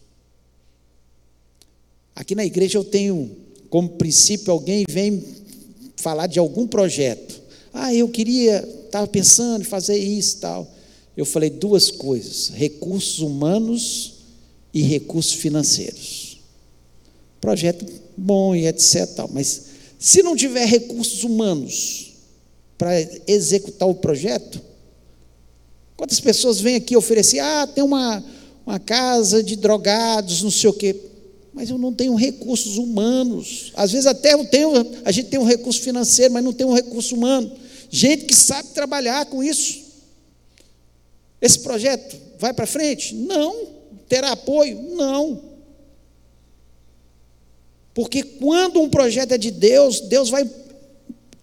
[2.16, 3.36] Aqui na igreja eu tenho
[3.70, 5.24] como princípio alguém vem
[5.98, 7.42] falar de algum projeto.
[7.74, 10.76] Ah, eu queria, estava pensando em fazer isso e tal.
[11.16, 14.14] Eu falei duas coisas: recursos humanos
[14.74, 16.36] e recursos financeiros
[17.46, 17.86] projeto
[18.18, 19.08] bom e etc.
[19.16, 19.66] Tal, mas
[20.00, 22.14] se não tiver recursos humanos
[22.76, 22.92] para
[23.28, 24.60] executar o projeto,
[25.96, 27.40] quantas pessoas vêm aqui oferecer?
[27.40, 28.24] Ah, tem uma,
[28.66, 30.96] uma casa de drogados, não sei o quê.
[31.54, 33.72] Mas eu não tenho recursos humanos.
[33.76, 34.72] Às vezes até eu tenho,
[35.06, 37.52] a gente tem um recurso financeiro, mas não tem um recurso humano.
[37.90, 39.84] Gente que sabe trabalhar com isso.
[41.42, 43.16] Esse projeto vai para frente?
[43.16, 43.68] Não.
[44.10, 44.82] Terá apoio?
[44.96, 45.42] Não.
[47.94, 50.50] Porque quando um projeto é de Deus, Deus vai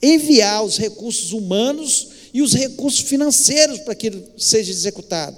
[0.02, 5.36] enviar os recursos humanos e os recursos financeiros para que ele seja executado.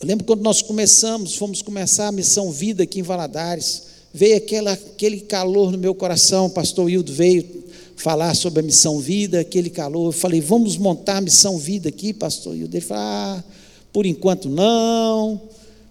[0.00, 4.72] Eu lembro quando nós começamos, fomos começar a missão Vida aqui em Valadares, veio aquela,
[4.72, 7.64] aquele calor no meu coração, o pastor Hildo veio
[7.96, 10.08] falar sobre a missão Vida, aquele calor.
[10.08, 12.76] Eu falei, vamos montar a missão Vida aqui, pastor Hildo.
[12.76, 13.44] Ele falou, ah,
[13.92, 15.40] por enquanto não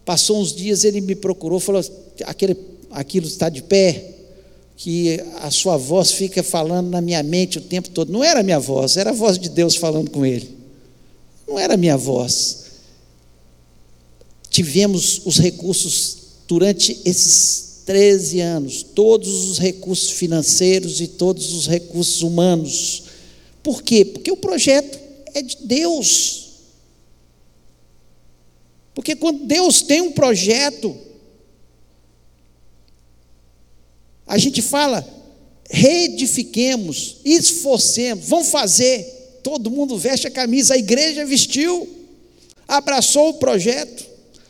[0.06, 1.84] Passou uns dias, ele me procurou, falou:
[2.26, 2.56] aquele,
[2.92, 4.15] aquilo está de pé,
[4.78, 8.12] que a sua voz fica falando na minha mente o tempo todo.
[8.12, 10.50] Não era a minha voz, era a voz de Deus falando com ele.
[11.48, 12.66] Não era a minha voz.
[14.50, 16.18] Tivemos os recursos
[16.48, 23.04] durante esses 13 anos, todos os recursos financeiros e todos os recursos humanos.
[23.62, 24.04] Por quê?
[24.04, 25.00] Porque o projeto
[25.34, 26.46] é de Deus.
[28.94, 30.96] Porque quando Deus tem um projeto,
[34.28, 35.08] a gente fala,
[35.70, 39.40] reedifiquemos, esforcemos, vamos fazer.
[39.44, 41.88] Todo mundo veste a camisa, a igreja vestiu,
[42.68, 44.06] abraçou o projeto,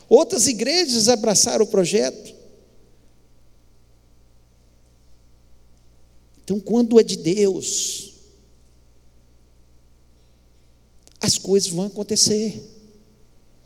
[0.07, 2.33] outras igrejas abraçaram o projeto.
[6.43, 8.13] Então, quando é de Deus,
[11.19, 12.61] as coisas vão acontecer.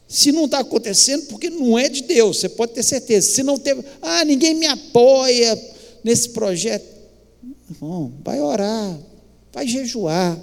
[0.07, 3.29] Se não está acontecendo, porque não é de Deus, você pode ter certeza.
[3.29, 5.55] Se não teve, ah, ninguém me apoia
[6.03, 6.85] nesse projeto.
[7.69, 8.99] Irmão, vai orar,
[9.53, 10.39] vai jejuar,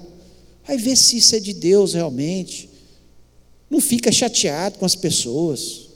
[0.67, 2.71] vai ver se isso é de Deus realmente.
[3.69, 5.87] Não fica chateado com as pessoas.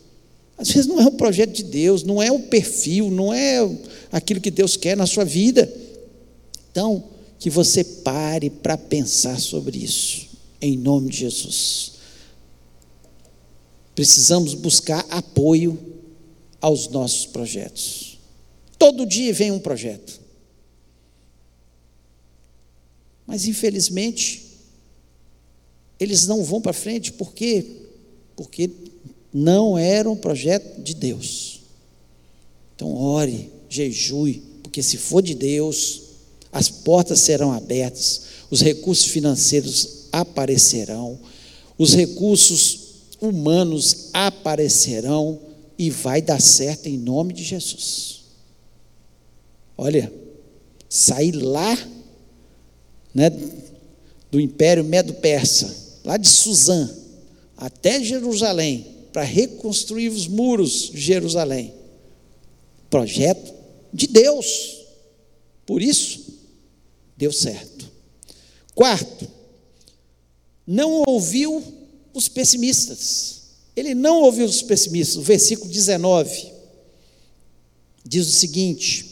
[0.58, 3.58] Às vezes não é um projeto de Deus, não é o perfil, não é
[4.12, 5.72] aquilo que Deus quer na sua vida.
[6.70, 7.04] Então,
[7.38, 10.28] que você pare para pensar sobre isso,
[10.60, 11.92] em nome de Jesus.
[13.94, 15.78] Precisamos buscar apoio
[16.60, 18.09] aos nossos projetos.
[18.80, 20.18] Todo dia vem um projeto.
[23.26, 24.56] Mas, infelizmente,
[26.00, 27.62] eles não vão para frente, por quê?
[28.34, 28.70] Porque
[29.34, 31.60] não era um projeto de Deus.
[32.74, 36.04] Então, ore, jejue, porque se for de Deus,
[36.50, 41.20] as portas serão abertas, os recursos financeiros aparecerão,
[41.76, 42.80] os recursos
[43.20, 45.38] humanos aparecerão
[45.78, 48.19] e vai dar certo em nome de Jesus.
[49.82, 50.12] Olha,
[50.90, 51.74] sair lá
[53.14, 53.30] né,
[54.30, 55.74] do Império Medo-Persa,
[56.04, 56.94] lá de Suzã,
[57.56, 61.72] até Jerusalém, para reconstruir os muros de Jerusalém.
[62.90, 63.54] Projeto
[63.90, 64.84] de Deus.
[65.64, 66.26] Por isso,
[67.16, 67.90] deu certo.
[68.74, 69.26] Quarto,
[70.66, 71.64] não ouviu
[72.12, 73.44] os pessimistas.
[73.74, 75.16] Ele não ouviu os pessimistas.
[75.16, 76.52] O versículo 19
[78.04, 79.09] diz o seguinte: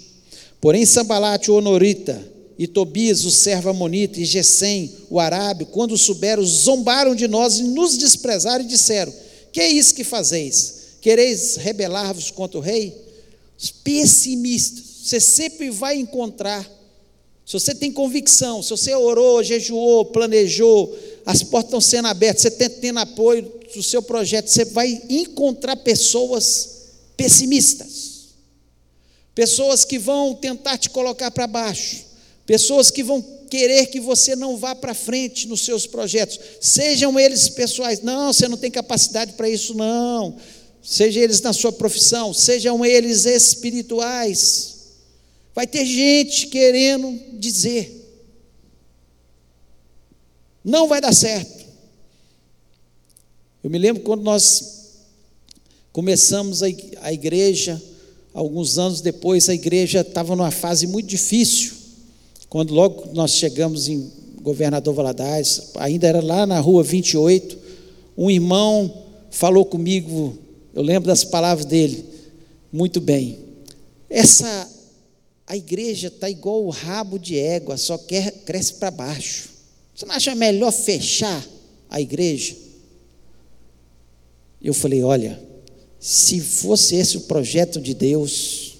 [0.60, 6.44] Porém, Sambalate, o Honorita, e Tobias, o servo amonita, e Gesem, o arábio, quando souberam,
[6.44, 9.12] zombaram de nós e nos desprezaram e disseram:
[9.52, 10.78] Que é isso que fazeis?
[11.00, 12.92] Quereis rebelar-vos contra o rei?
[13.84, 16.68] Pessimistas, você sempre vai encontrar.
[17.46, 20.94] Se você tem convicção, se você orou, jejuou, planejou,
[21.24, 25.76] as portas estão sendo abertas, você está tendo apoio do seu projeto, você vai encontrar
[25.76, 26.76] pessoas
[27.16, 28.07] pessimistas,
[29.38, 32.04] pessoas que vão tentar te colocar para baixo,
[32.44, 37.48] pessoas que vão querer que você não vá para frente nos seus projetos, sejam eles
[37.48, 40.36] pessoais, não, você não tem capacidade para isso, não,
[40.82, 44.74] sejam eles na sua profissão, sejam eles espirituais,
[45.54, 48.10] vai ter gente querendo dizer,
[50.64, 51.64] não vai dar certo.
[53.62, 54.96] Eu me lembro quando nós
[55.92, 57.80] começamos a igreja,
[58.38, 61.72] alguns anos depois, a igreja estava numa fase muito difícil.
[62.48, 64.10] Quando logo nós chegamos em
[64.40, 67.58] Governador Valadares, ainda era lá na rua 28,
[68.16, 70.38] um irmão falou comigo,
[70.72, 72.04] eu lembro das palavras dele,
[72.72, 73.38] muito bem.
[74.08, 74.70] Essa
[75.44, 79.48] a igreja está igual o rabo de égua, só quer cresce para baixo.
[79.94, 81.44] Você não acha melhor fechar
[81.90, 82.54] a igreja?
[84.62, 85.40] Eu falei: olha,
[86.00, 88.78] se fosse esse o projeto de Deus,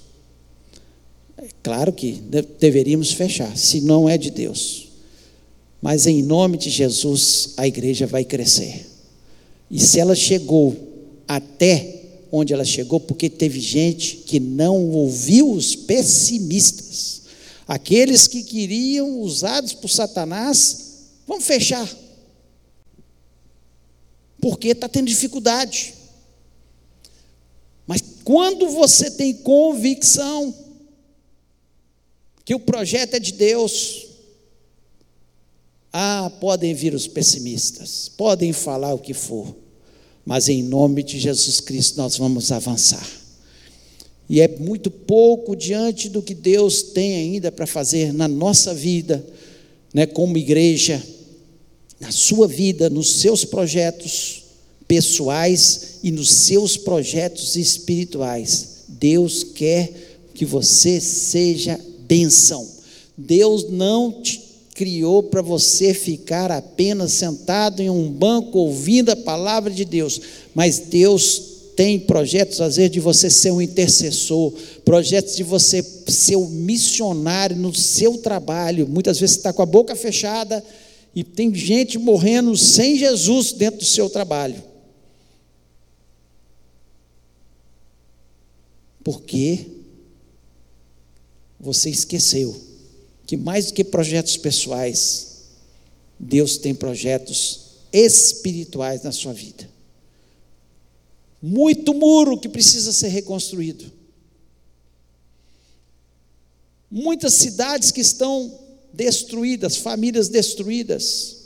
[1.36, 2.20] é claro que
[2.58, 4.88] deveríamos fechar, se não é de Deus.
[5.80, 8.86] Mas em nome de Jesus, a igreja vai crescer.
[9.70, 10.76] E se ela chegou
[11.26, 11.98] até
[12.30, 17.22] onde ela chegou, porque teve gente que não ouviu os pessimistas,
[17.66, 20.78] aqueles que queriam, usados por Satanás,
[21.26, 21.88] vamos fechar,
[24.40, 25.94] porque está tendo dificuldade.
[28.28, 30.54] Quando você tem convicção
[32.44, 34.06] que o projeto é de Deus,
[35.90, 39.56] ah, podem vir os pessimistas, podem falar o que for,
[40.26, 43.08] mas em nome de Jesus Cristo nós vamos avançar.
[44.28, 49.26] E é muito pouco diante do que Deus tem ainda para fazer na nossa vida,
[49.94, 51.02] né, como igreja,
[51.98, 54.37] na sua vida, nos seus projetos
[54.88, 58.78] pessoais e nos seus projetos espirituais.
[58.88, 59.92] Deus quer
[60.34, 61.78] que você seja
[62.08, 62.66] bênção.
[63.16, 69.72] Deus não te criou para você ficar apenas sentado em um banco ouvindo a palavra
[69.72, 70.20] de Deus,
[70.54, 71.42] mas Deus
[71.76, 74.52] tem projetos, às vezes, de você ser um intercessor,
[74.84, 78.88] projetos de você ser um missionário no seu trabalho.
[78.88, 80.64] Muitas vezes você está com a boca fechada
[81.14, 84.67] e tem gente morrendo sem Jesus dentro do seu trabalho.
[89.02, 89.66] Porque
[91.58, 92.58] você esqueceu
[93.26, 95.28] que mais do que projetos pessoais,
[96.18, 99.68] Deus tem projetos espirituais na sua vida.
[101.40, 103.92] Muito muro que precisa ser reconstruído.
[106.90, 108.58] Muitas cidades que estão
[108.92, 111.36] destruídas, famílias destruídas.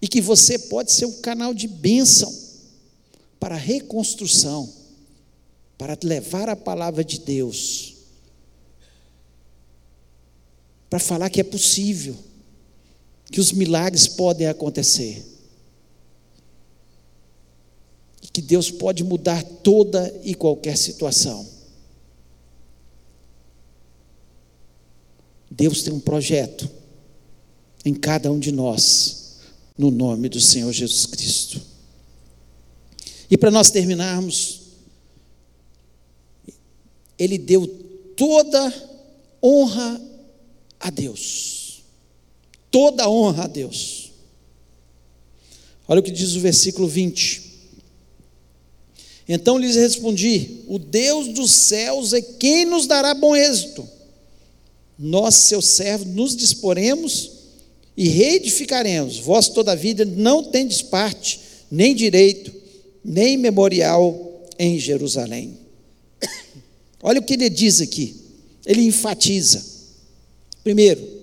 [0.00, 2.32] E que você pode ser um canal de bênção
[3.38, 4.72] para a reconstrução,
[5.78, 7.94] para levar a palavra de Deus,
[10.90, 12.16] para falar que é possível,
[13.30, 15.24] que os milagres podem acontecer.
[18.20, 21.46] E que Deus pode mudar toda e qualquer situação.
[25.48, 26.68] Deus tem um projeto
[27.84, 29.36] em cada um de nós,
[29.76, 31.60] no nome do Senhor Jesus Cristo.
[33.30, 34.57] E para nós terminarmos,
[37.18, 37.66] Ele deu
[38.16, 38.72] toda
[39.42, 40.00] honra
[40.78, 41.82] a Deus.
[42.70, 44.12] Toda honra a Deus.
[45.86, 47.48] Olha o que diz o versículo 20.
[49.28, 53.88] Então lhes respondi: O Deus dos céus é quem nos dará bom êxito.
[54.98, 57.30] Nós, seus servos, nos disporemos
[57.96, 59.18] e reedificaremos.
[59.18, 61.40] Vós, toda vida, não tendes parte,
[61.70, 62.52] nem direito,
[63.04, 65.56] nem memorial em Jerusalém.
[67.02, 68.16] Olha o que ele diz aqui.
[68.66, 69.64] Ele enfatiza.
[70.62, 71.18] Primeiro,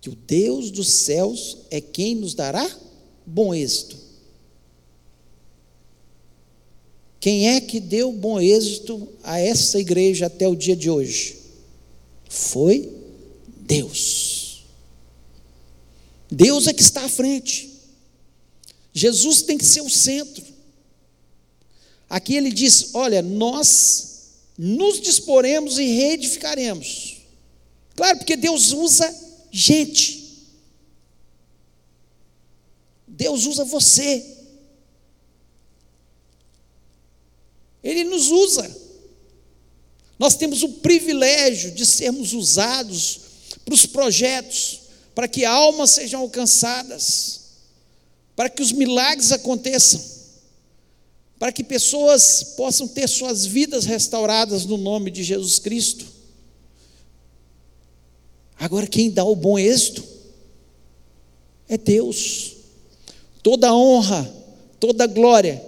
[0.00, 2.68] que o Deus dos céus é quem nos dará
[3.26, 3.96] bom êxito.
[7.18, 11.38] Quem é que deu bom êxito a essa igreja até o dia de hoje?
[12.28, 12.88] Foi
[13.62, 14.64] Deus.
[16.30, 17.68] Deus é que está à frente.
[18.92, 20.44] Jesus tem que ser o centro.
[22.08, 27.16] Aqui ele diz: Olha, nós nos disporemos e reedificaremos.
[27.94, 29.14] Claro, porque Deus usa
[29.50, 30.46] gente.
[33.06, 34.36] Deus usa você.
[37.82, 38.86] Ele nos usa.
[40.18, 43.20] Nós temos o privilégio de sermos usados
[43.64, 44.80] para os projetos,
[45.14, 47.40] para que almas sejam alcançadas,
[48.34, 50.02] para que os milagres aconteçam,
[51.38, 56.06] para que pessoas possam ter suas vidas restauradas no nome de Jesus Cristo.
[58.58, 60.02] Agora, quem dá o bom êxito
[61.68, 62.56] é Deus.
[63.42, 64.32] Toda honra,
[64.80, 65.62] toda glória.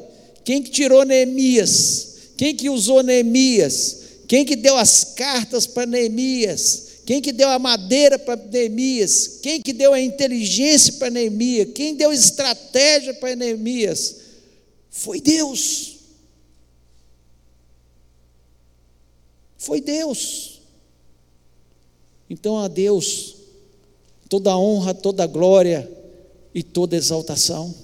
[0.45, 2.09] Quem que tirou Neemias
[2.39, 3.97] quem que usou Neemias?
[4.29, 6.87] Quem que deu as cartas para Neemias?
[7.05, 9.41] Quem que deu a madeira para Neemias?
[9.43, 11.71] Quem que deu a inteligência para Neemias?
[11.75, 14.14] Quem deu estratégia para Neemias?
[14.91, 15.97] Foi Deus.
[19.57, 20.61] Foi Deus.
[22.30, 23.36] Então a Deus
[24.28, 25.91] toda honra, toda glória
[26.55, 27.74] e toda exaltação.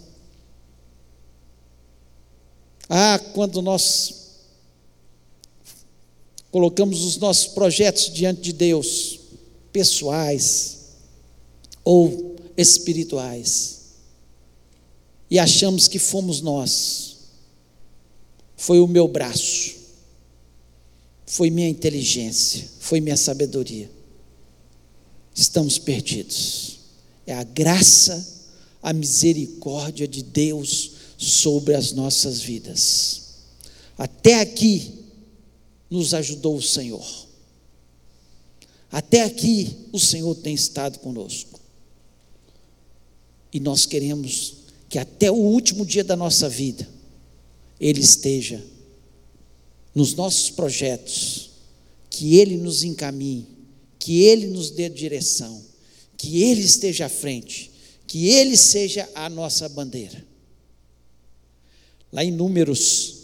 [2.88, 4.24] Ah, quando nós
[6.50, 9.18] colocamos os nossos projetos diante de Deus,
[9.72, 10.90] pessoais
[11.82, 13.83] ou espirituais,
[15.34, 17.16] e achamos que fomos nós,
[18.56, 19.74] foi o meu braço,
[21.26, 23.90] foi minha inteligência, foi minha sabedoria.
[25.34, 26.78] Estamos perdidos.
[27.26, 28.44] É a graça,
[28.80, 33.22] a misericórdia de Deus sobre as nossas vidas.
[33.98, 35.00] Até aqui,
[35.90, 37.26] nos ajudou o Senhor.
[38.88, 41.58] Até aqui o Senhor tem estado conosco.
[43.52, 44.62] E nós queremos
[44.94, 46.88] que até o último dia da nossa vida,
[47.80, 48.62] Ele esteja
[49.92, 51.50] nos nossos projetos,
[52.08, 53.44] que Ele nos encaminhe,
[53.98, 55.60] que Ele nos dê direção,
[56.16, 57.72] que Ele esteja à frente,
[58.06, 60.24] que Ele seja a nossa bandeira.
[62.12, 63.16] Lá em Números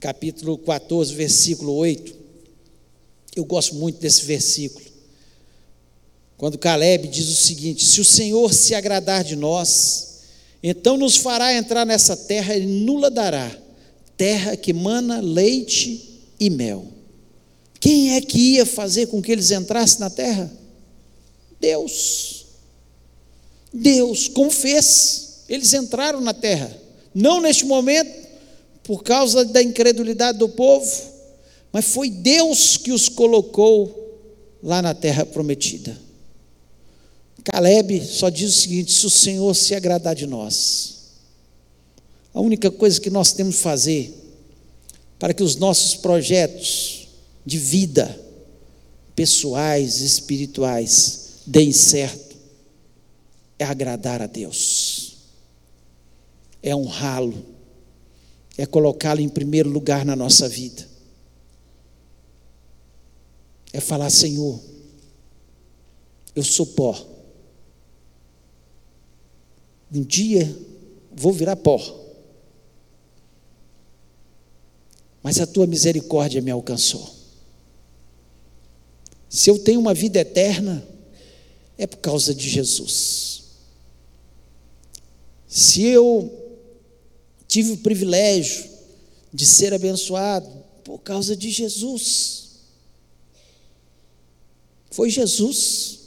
[0.00, 2.16] capítulo 14, versículo 8.
[3.36, 4.86] Eu gosto muito desse versículo.
[6.38, 10.05] Quando Caleb diz o seguinte: Se o Senhor se agradar de nós,
[10.68, 13.56] então nos fará entrar nessa terra e nula dará,
[14.16, 16.86] terra que mana leite e mel.
[17.78, 20.50] Quem é que ia fazer com que eles entrassem na terra?
[21.60, 22.46] Deus.
[23.72, 25.44] Deus, como fez?
[25.48, 26.76] Eles entraram na terra.
[27.14, 28.26] Não neste momento,
[28.82, 30.90] por causa da incredulidade do povo,
[31.72, 34.18] mas foi Deus que os colocou
[34.62, 36.05] lá na terra prometida.
[37.50, 40.96] Caleb só diz o seguinte: se o Senhor se agradar de nós,
[42.34, 44.14] a única coisa que nós temos que fazer
[45.18, 47.08] para que os nossos projetos
[47.44, 48.20] de vida,
[49.14, 52.36] pessoais, espirituais, deem certo,
[53.58, 55.16] é agradar a Deus,
[56.62, 57.56] é honrá-lo
[58.56, 60.86] é colocá-lo em primeiro lugar na nossa vida.
[63.72, 64.58] É falar, Senhor,
[66.34, 67.06] eu sou pó,
[69.96, 70.54] Um dia
[71.10, 71.80] vou virar pó.
[75.22, 77.14] Mas a tua misericórdia me alcançou.
[79.26, 80.86] Se eu tenho uma vida eterna,
[81.78, 83.44] é por causa de Jesus.
[85.48, 86.30] Se eu
[87.48, 88.68] tive o privilégio
[89.32, 90.46] de ser abençoado,
[90.84, 92.50] por causa de Jesus.
[94.90, 96.05] Foi Jesus.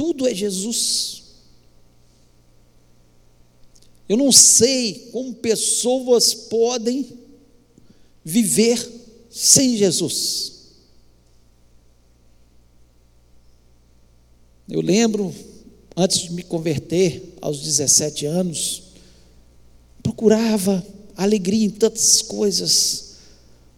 [0.00, 1.24] Tudo é Jesus.
[4.08, 7.18] Eu não sei como pessoas podem
[8.24, 8.82] viver
[9.28, 10.52] sem Jesus.
[14.66, 15.34] Eu lembro,
[15.94, 18.84] antes de me converter, aos 17 anos,
[20.02, 20.82] procurava
[21.14, 23.16] alegria em tantas coisas,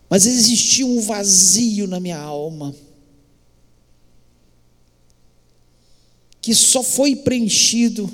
[0.09, 2.73] mas existia um vazio na minha alma,
[6.43, 8.11] que só foi preenchido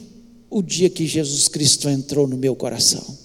[0.50, 3.18] o dia que Jesus Cristo entrou no meu coração.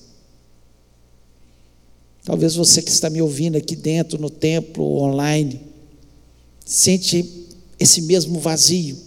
[2.24, 5.60] Talvez você que está me ouvindo aqui dentro, no templo, online,
[6.66, 7.48] sente
[7.78, 8.98] esse mesmo vazio.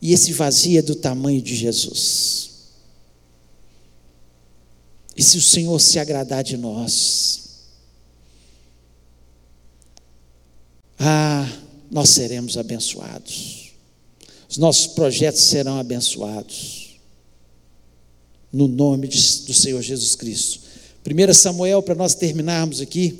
[0.00, 2.50] E esse vazio é do tamanho de Jesus.
[5.16, 7.64] E se o Senhor se agradar de nós,
[11.00, 11.48] ah,
[11.90, 13.72] nós seremos abençoados.
[14.48, 16.98] Os nossos projetos serão abençoados.
[18.52, 20.60] No nome do Senhor Jesus Cristo.
[21.06, 23.18] 1 Samuel, para nós terminarmos aqui,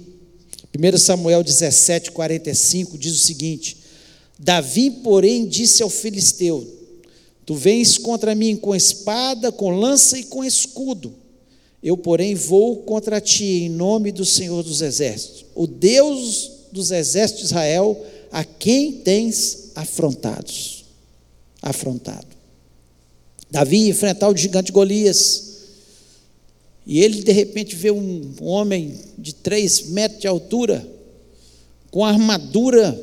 [0.75, 3.77] 1 Samuel 17, 45 diz o seguinte:
[4.39, 6.67] Davi, porém, disse ao filisteu:
[7.45, 11.15] Tu vens contra mim com espada, com lança e com escudo
[11.83, 17.45] eu, porém, vou contra ti em nome do Senhor dos Exércitos, o Deus dos exércitos
[17.45, 20.85] de Israel, a quem tens afrontados.
[21.61, 22.27] Afrontado.
[23.51, 25.49] Davi enfrentar o gigante Golias.
[26.87, 30.89] E ele, de repente, vê um homem de três metros de altura,
[31.91, 32.99] com armadura,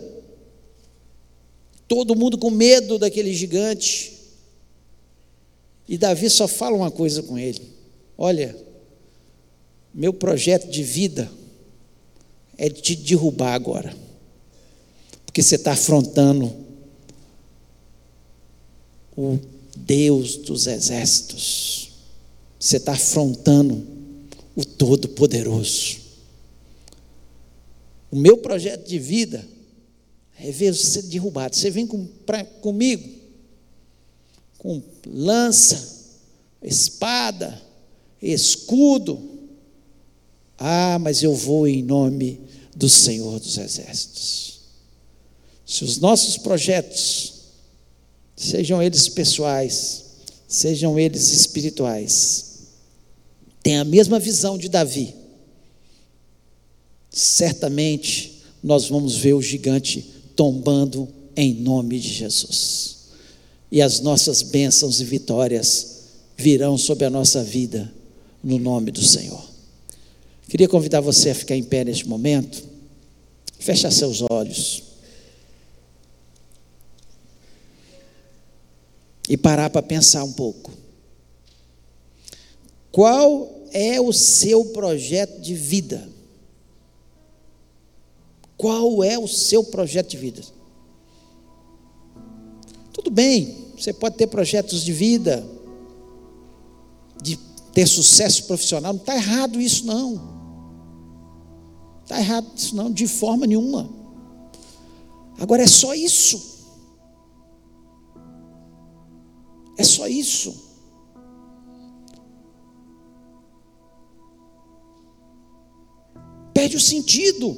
[1.87, 4.13] todo mundo com medo daquele gigante.
[5.87, 7.61] E Davi só fala uma coisa com ele:
[8.17, 8.55] Olha,
[9.93, 11.31] meu projeto de vida
[12.57, 13.95] é te derrubar agora,
[15.35, 16.55] porque você está afrontando
[19.17, 19.37] o
[19.75, 21.91] Deus dos exércitos,
[22.57, 23.85] você está afrontando
[24.55, 25.97] o Todo-Poderoso.
[28.09, 29.45] O meu projeto de vida
[30.39, 31.53] é ver você derrubado.
[31.53, 33.05] Você vem com, pra, comigo
[34.57, 36.15] com lança,
[36.63, 37.61] espada,
[38.21, 39.19] escudo,
[40.57, 42.39] ah, mas eu vou em nome
[42.73, 44.54] do Senhor dos Exércitos.
[45.65, 47.33] Se os nossos projetos,
[48.35, 50.03] sejam eles pessoais,
[50.47, 52.45] sejam eles espirituais,
[53.63, 55.15] têm a mesma visão de Davi,
[57.09, 60.05] certamente nós vamos ver o gigante
[60.35, 62.95] tombando em nome de Jesus.
[63.71, 65.95] E as nossas bênçãos e vitórias
[66.37, 67.91] virão sobre a nossa vida
[68.43, 69.43] no nome do Senhor.
[70.47, 72.63] Queria convidar você a ficar em pé neste momento.
[73.57, 74.83] Fecha seus olhos.
[79.27, 80.71] E parar para pensar um pouco.
[82.91, 86.07] Qual é o seu projeto de vida?
[88.57, 90.41] Qual é o seu projeto de vida?
[92.93, 95.45] Tudo bem, você pode ter projetos de vida,
[97.21, 97.37] de
[97.73, 100.35] ter sucesso profissional, não está errado isso não.
[102.03, 103.89] Está errado isso não, de forma nenhuma.
[105.37, 106.54] Agora é só isso.
[109.77, 110.65] É só isso.
[116.53, 117.55] Perde o sentido.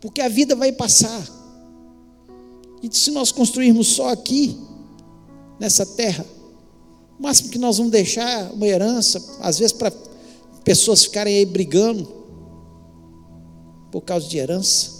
[0.00, 1.26] Porque a vida vai passar.
[2.82, 4.56] E se nós construirmos só aqui,
[5.58, 6.24] nessa terra,
[7.18, 9.90] o máximo que nós vamos deixar uma herança, às vezes para
[10.62, 12.06] pessoas ficarem aí brigando
[13.90, 14.92] por causa de herança,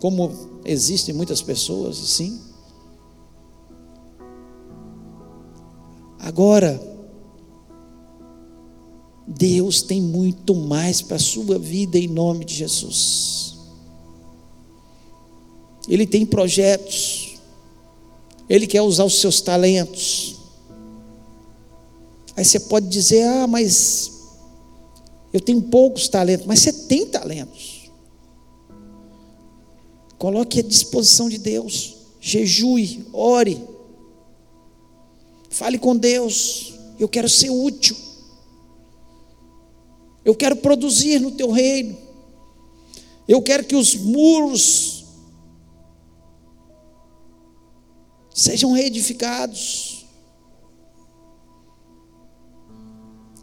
[0.00, 0.32] como
[0.64, 2.49] existem muitas pessoas assim.
[6.22, 6.80] Agora,
[9.26, 13.56] Deus tem muito mais para a sua vida em nome de Jesus.
[15.88, 17.38] Ele tem projetos,
[18.48, 20.36] Ele quer usar os seus talentos.
[22.36, 24.12] Aí você pode dizer: ah, mas
[25.32, 27.90] eu tenho poucos talentos, mas você tem talentos.
[30.18, 31.96] Coloque à disposição de Deus.
[32.20, 33.62] jejue, ore,
[35.60, 36.72] fale com Deus.
[36.98, 37.94] Eu quero ser útil,
[40.24, 41.98] eu quero produzir no teu reino,
[43.28, 45.04] eu quero que os muros
[48.34, 50.06] sejam reedificados.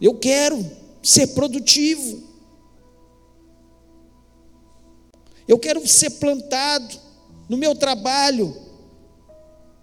[0.00, 0.64] Eu quero
[1.02, 2.22] ser produtivo.
[5.46, 7.00] Eu quero ser plantado
[7.48, 8.56] no meu trabalho.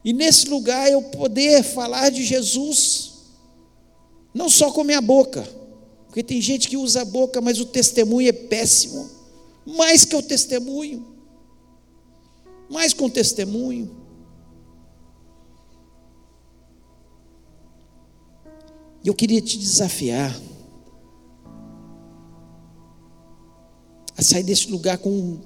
[0.05, 3.13] E nesse lugar eu poder falar de Jesus,
[4.31, 5.41] não só com a minha boca,
[6.05, 9.09] porque tem gente que usa a boca, mas o testemunho é péssimo.
[9.65, 11.03] Mais que o testemunho,
[12.69, 14.05] mais com o testemunho.
[19.03, 20.39] Eu queria te desafiar
[24.15, 25.39] a sair desse lugar com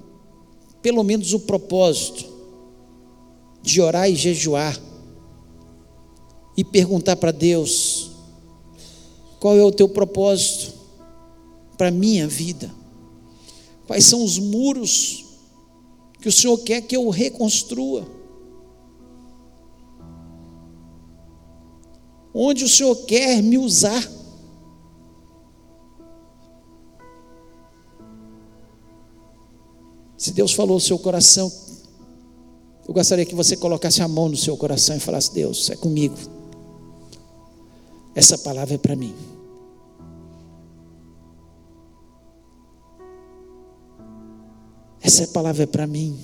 [0.82, 2.29] pelo menos o propósito
[3.62, 4.78] de orar e jejuar
[6.56, 8.10] e perguntar para Deus:
[9.38, 10.74] qual é o teu propósito
[11.76, 12.70] para a minha vida?
[13.86, 15.24] Quais são os muros
[16.20, 18.06] que o Senhor quer que eu reconstrua?
[22.32, 24.08] Onde o Senhor quer me usar?
[30.16, 31.50] Se Deus falou no seu coração,
[32.90, 36.16] eu gostaria que você colocasse a mão no seu coração e falasse: Deus, é comigo.
[38.16, 39.14] Essa palavra é para mim.
[45.00, 46.18] Essa palavra é para mim.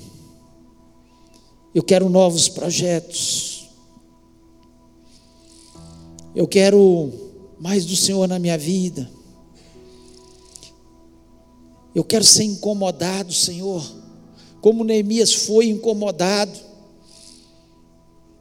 [1.72, 3.68] Eu quero novos projetos.
[6.34, 7.12] Eu quero
[7.60, 9.08] mais do Senhor na minha vida.
[11.94, 13.88] Eu quero ser incomodado, Senhor,
[14.66, 16.58] como Neemias foi incomodado,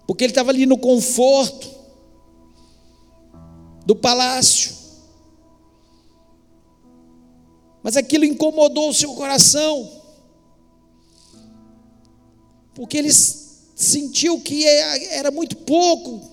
[0.07, 1.69] porque ele estava ali no conforto
[3.85, 4.73] do palácio,
[7.83, 9.87] mas aquilo incomodou o seu coração,
[12.73, 16.27] porque ele sentiu que era muito pouco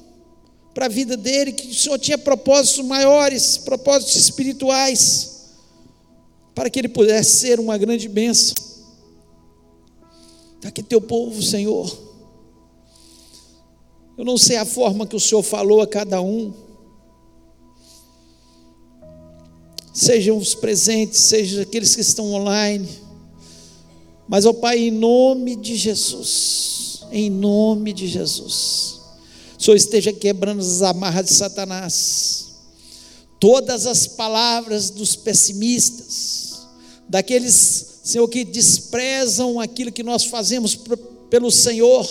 [0.73, 5.51] para a vida dele, que o Senhor tinha propósitos maiores, propósitos espirituais
[6.55, 8.72] para que ele pudesse ser uma grande bênção.
[10.63, 11.93] Está aqui teu povo, Senhor.
[14.17, 16.55] Eu não sei a forma que o Senhor falou a cada um.
[19.93, 22.89] Sejam os presentes, sejam aqueles que estão online.
[24.29, 29.01] Mas, ó Pai, em nome de Jesus, em nome de Jesus,
[29.59, 32.53] o Senhor esteja quebrando as amarras de Satanás,
[33.41, 36.61] todas as palavras dos pessimistas,
[37.09, 40.77] daqueles, Senhor, que desprezam aquilo que nós fazemos
[41.31, 42.05] pelo Senhor,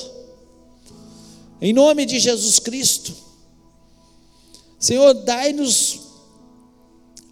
[1.62, 3.14] em nome de Jesus Cristo.
[4.80, 6.00] Senhor, dai-nos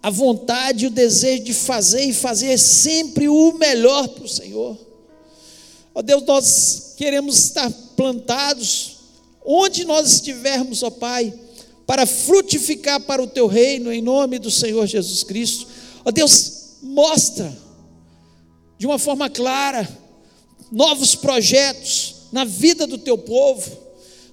[0.02, 4.78] a vontade e o desejo de fazer e fazer sempre o melhor para o Senhor.
[5.94, 8.98] Ó Deus, nós queremos estar plantados
[9.44, 11.34] onde nós estivermos, ó Pai,
[11.86, 15.66] para frutificar para o teu reino, em nome do Senhor Jesus Cristo.
[16.04, 17.52] Ó Deus, mostra
[18.80, 19.86] de uma forma clara
[20.72, 23.70] novos projetos na vida do teu povo.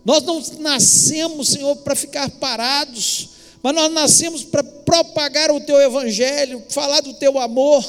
[0.06, 3.28] Nós não nascemos, Senhor, para ficar parados,
[3.62, 7.84] mas nós nascemos para propagar o teu evangelho, falar do teu amor,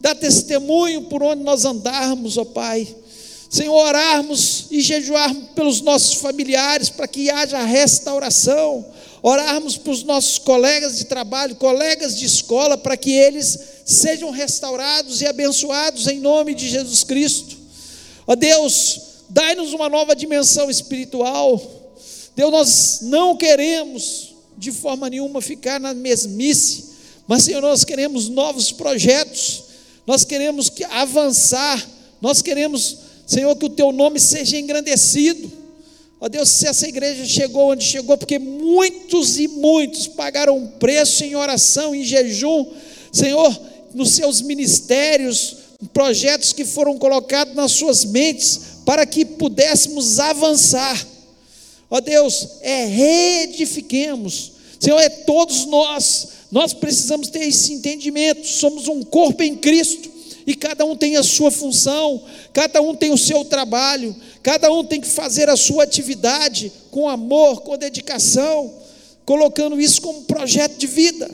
[0.00, 2.86] dar testemunho por onde nós andarmos, ó Pai.
[3.50, 8.86] Senhor, orarmos e jejuarmos pelos nossos familiares para que haja restauração,
[9.24, 15.22] orarmos para os nossos colegas de trabalho, colegas de escola, para que eles sejam restaurados
[15.22, 17.56] e abençoados em nome de Jesus Cristo.
[18.26, 19.00] Ó Deus,
[19.30, 21.58] dai-nos uma nova dimensão espiritual.
[22.36, 26.90] Deus, nós não queremos de forma nenhuma ficar na mesmice,
[27.26, 29.62] mas Senhor, nós queremos novos projetos,
[30.06, 31.82] nós queremos avançar,
[32.20, 35.63] nós queremos, Senhor, que o teu nome seja engrandecido.
[36.20, 41.24] Ó Deus, se essa igreja chegou onde chegou, porque muitos e muitos pagaram um preço
[41.24, 42.66] em oração, em jejum,
[43.12, 43.60] Senhor,
[43.92, 45.56] nos seus ministérios,
[45.92, 51.06] projetos que foram colocados nas suas mentes, para que pudéssemos avançar.
[51.90, 59.02] Ó Deus, é reedifiquemos, Senhor, é todos nós, nós precisamos ter esse entendimento, somos um
[59.02, 60.13] corpo em Cristo,
[60.46, 62.22] e cada um tem a sua função,
[62.52, 67.08] cada um tem o seu trabalho, cada um tem que fazer a sua atividade com
[67.08, 68.72] amor, com dedicação,
[69.24, 71.30] colocando isso como projeto de vida.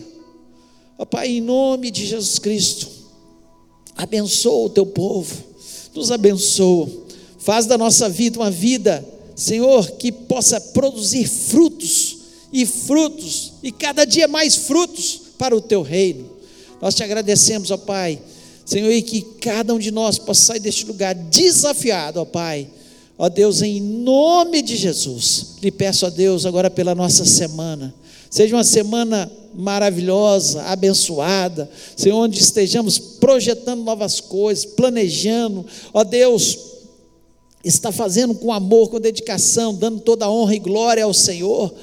[0.98, 2.88] Ó Pai, em nome de Jesus Cristo,
[3.96, 5.34] abençoa o teu povo,
[5.94, 6.88] nos abençoa,
[7.40, 9.04] Faz da nossa vida uma vida,
[9.34, 12.18] Senhor, que possa produzir frutos
[12.52, 16.28] e frutos, e cada dia mais frutos para o teu reino.
[16.82, 18.20] Nós te agradecemos, ó Pai,
[18.70, 22.68] Senhor, e que cada um de nós possa sair deste lugar desafiado, ó Pai.
[23.18, 27.92] Ó Deus, em nome de Jesus, lhe peço a Deus agora pela nossa semana.
[28.30, 36.56] Seja uma semana maravilhosa, abençoada, Senhor, onde estejamos projetando novas coisas, planejando, ó Deus,
[37.64, 41.74] está fazendo com amor, com dedicação, dando toda a honra e glória ao Senhor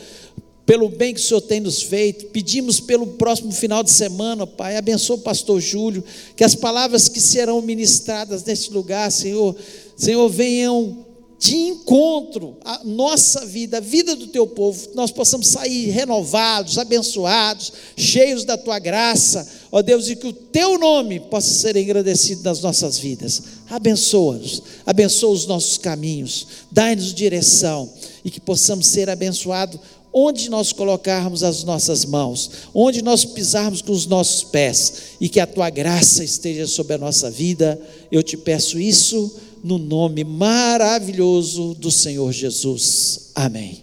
[0.68, 2.26] pelo bem que o Senhor tem nos feito.
[2.26, 4.76] Pedimos pelo próximo final de semana, Pai.
[4.76, 6.04] Abençoa o pastor Júlio,
[6.36, 9.56] que as palavras que serão ministradas neste lugar, Senhor,
[9.96, 11.08] Senhor, venham
[11.40, 17.72] de encontro à nossa vida, a vida do teu povo, nós possamos sair renovados, abençoados,
[17.96, 22.60] cheios da tua graça, ó Deus, e que o teu nome possa ser engrandecido nas
[22.60, 23.44] nossas vidas.
[23.70, 27.90] Abençoa-nos, abençoa os nossos caminhos, dai-nos direção
[28.26, 29.80] e que possamos ser abençoados
[30.14, 35.40] onde nós colocarmos as nossas mãos, onde nós pisarmos com os nossos pés, e que
[35.40, 37.80] a tua graça esteja sobre a nossa vida.
[38.12, 43.32] Eu te peço isso no nome maravilhoso do Senhor Jesus.
[43.36, 43.80] Amém.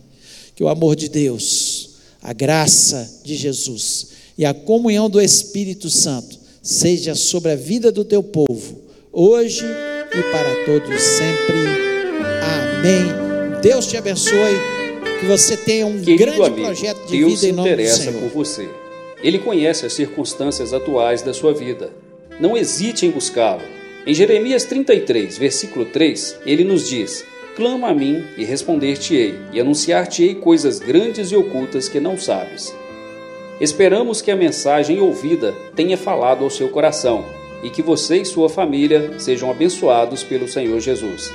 [0.55, 1.91] Que o amor de Deus,
[2.23, 8.05] a graça de Jesus e a comunhão do Espírito Santo seja sobre a vida do
[8.05, 8.81] teu povo,
[9.13, 11.59] hoje e para todos sempre.
[12.43, 13.61] Amém.
[13.61, 14.74] Deus te abençoe.
[15.21, 18.03] Que você tenha um Querido grande amigo, projeto de Deus vida em nome do interessa
[18.03, 18.21] Senhor.
[18.21, 18.69] por você.
[19.23, 21.91] Ele conhece as circunstâncias atuais da sua vida.
[22.39, 23.63] Não hesite em buscá-lo.
[24.07, 27.25] Em Jeremias 33, versículo 3, ele nos diz:
[27.57, 32.75] Clama a mim e responder-te-ei, e anunciar-te-ei coisas grandes e ocultas que não sabes.
[33.61, 37.25] Esperamos que a mensagem ouvida tenha falado ao seu coração
[37.63, 41.31] e que você e sua família sejam abençoados pelo Senhor Jesus.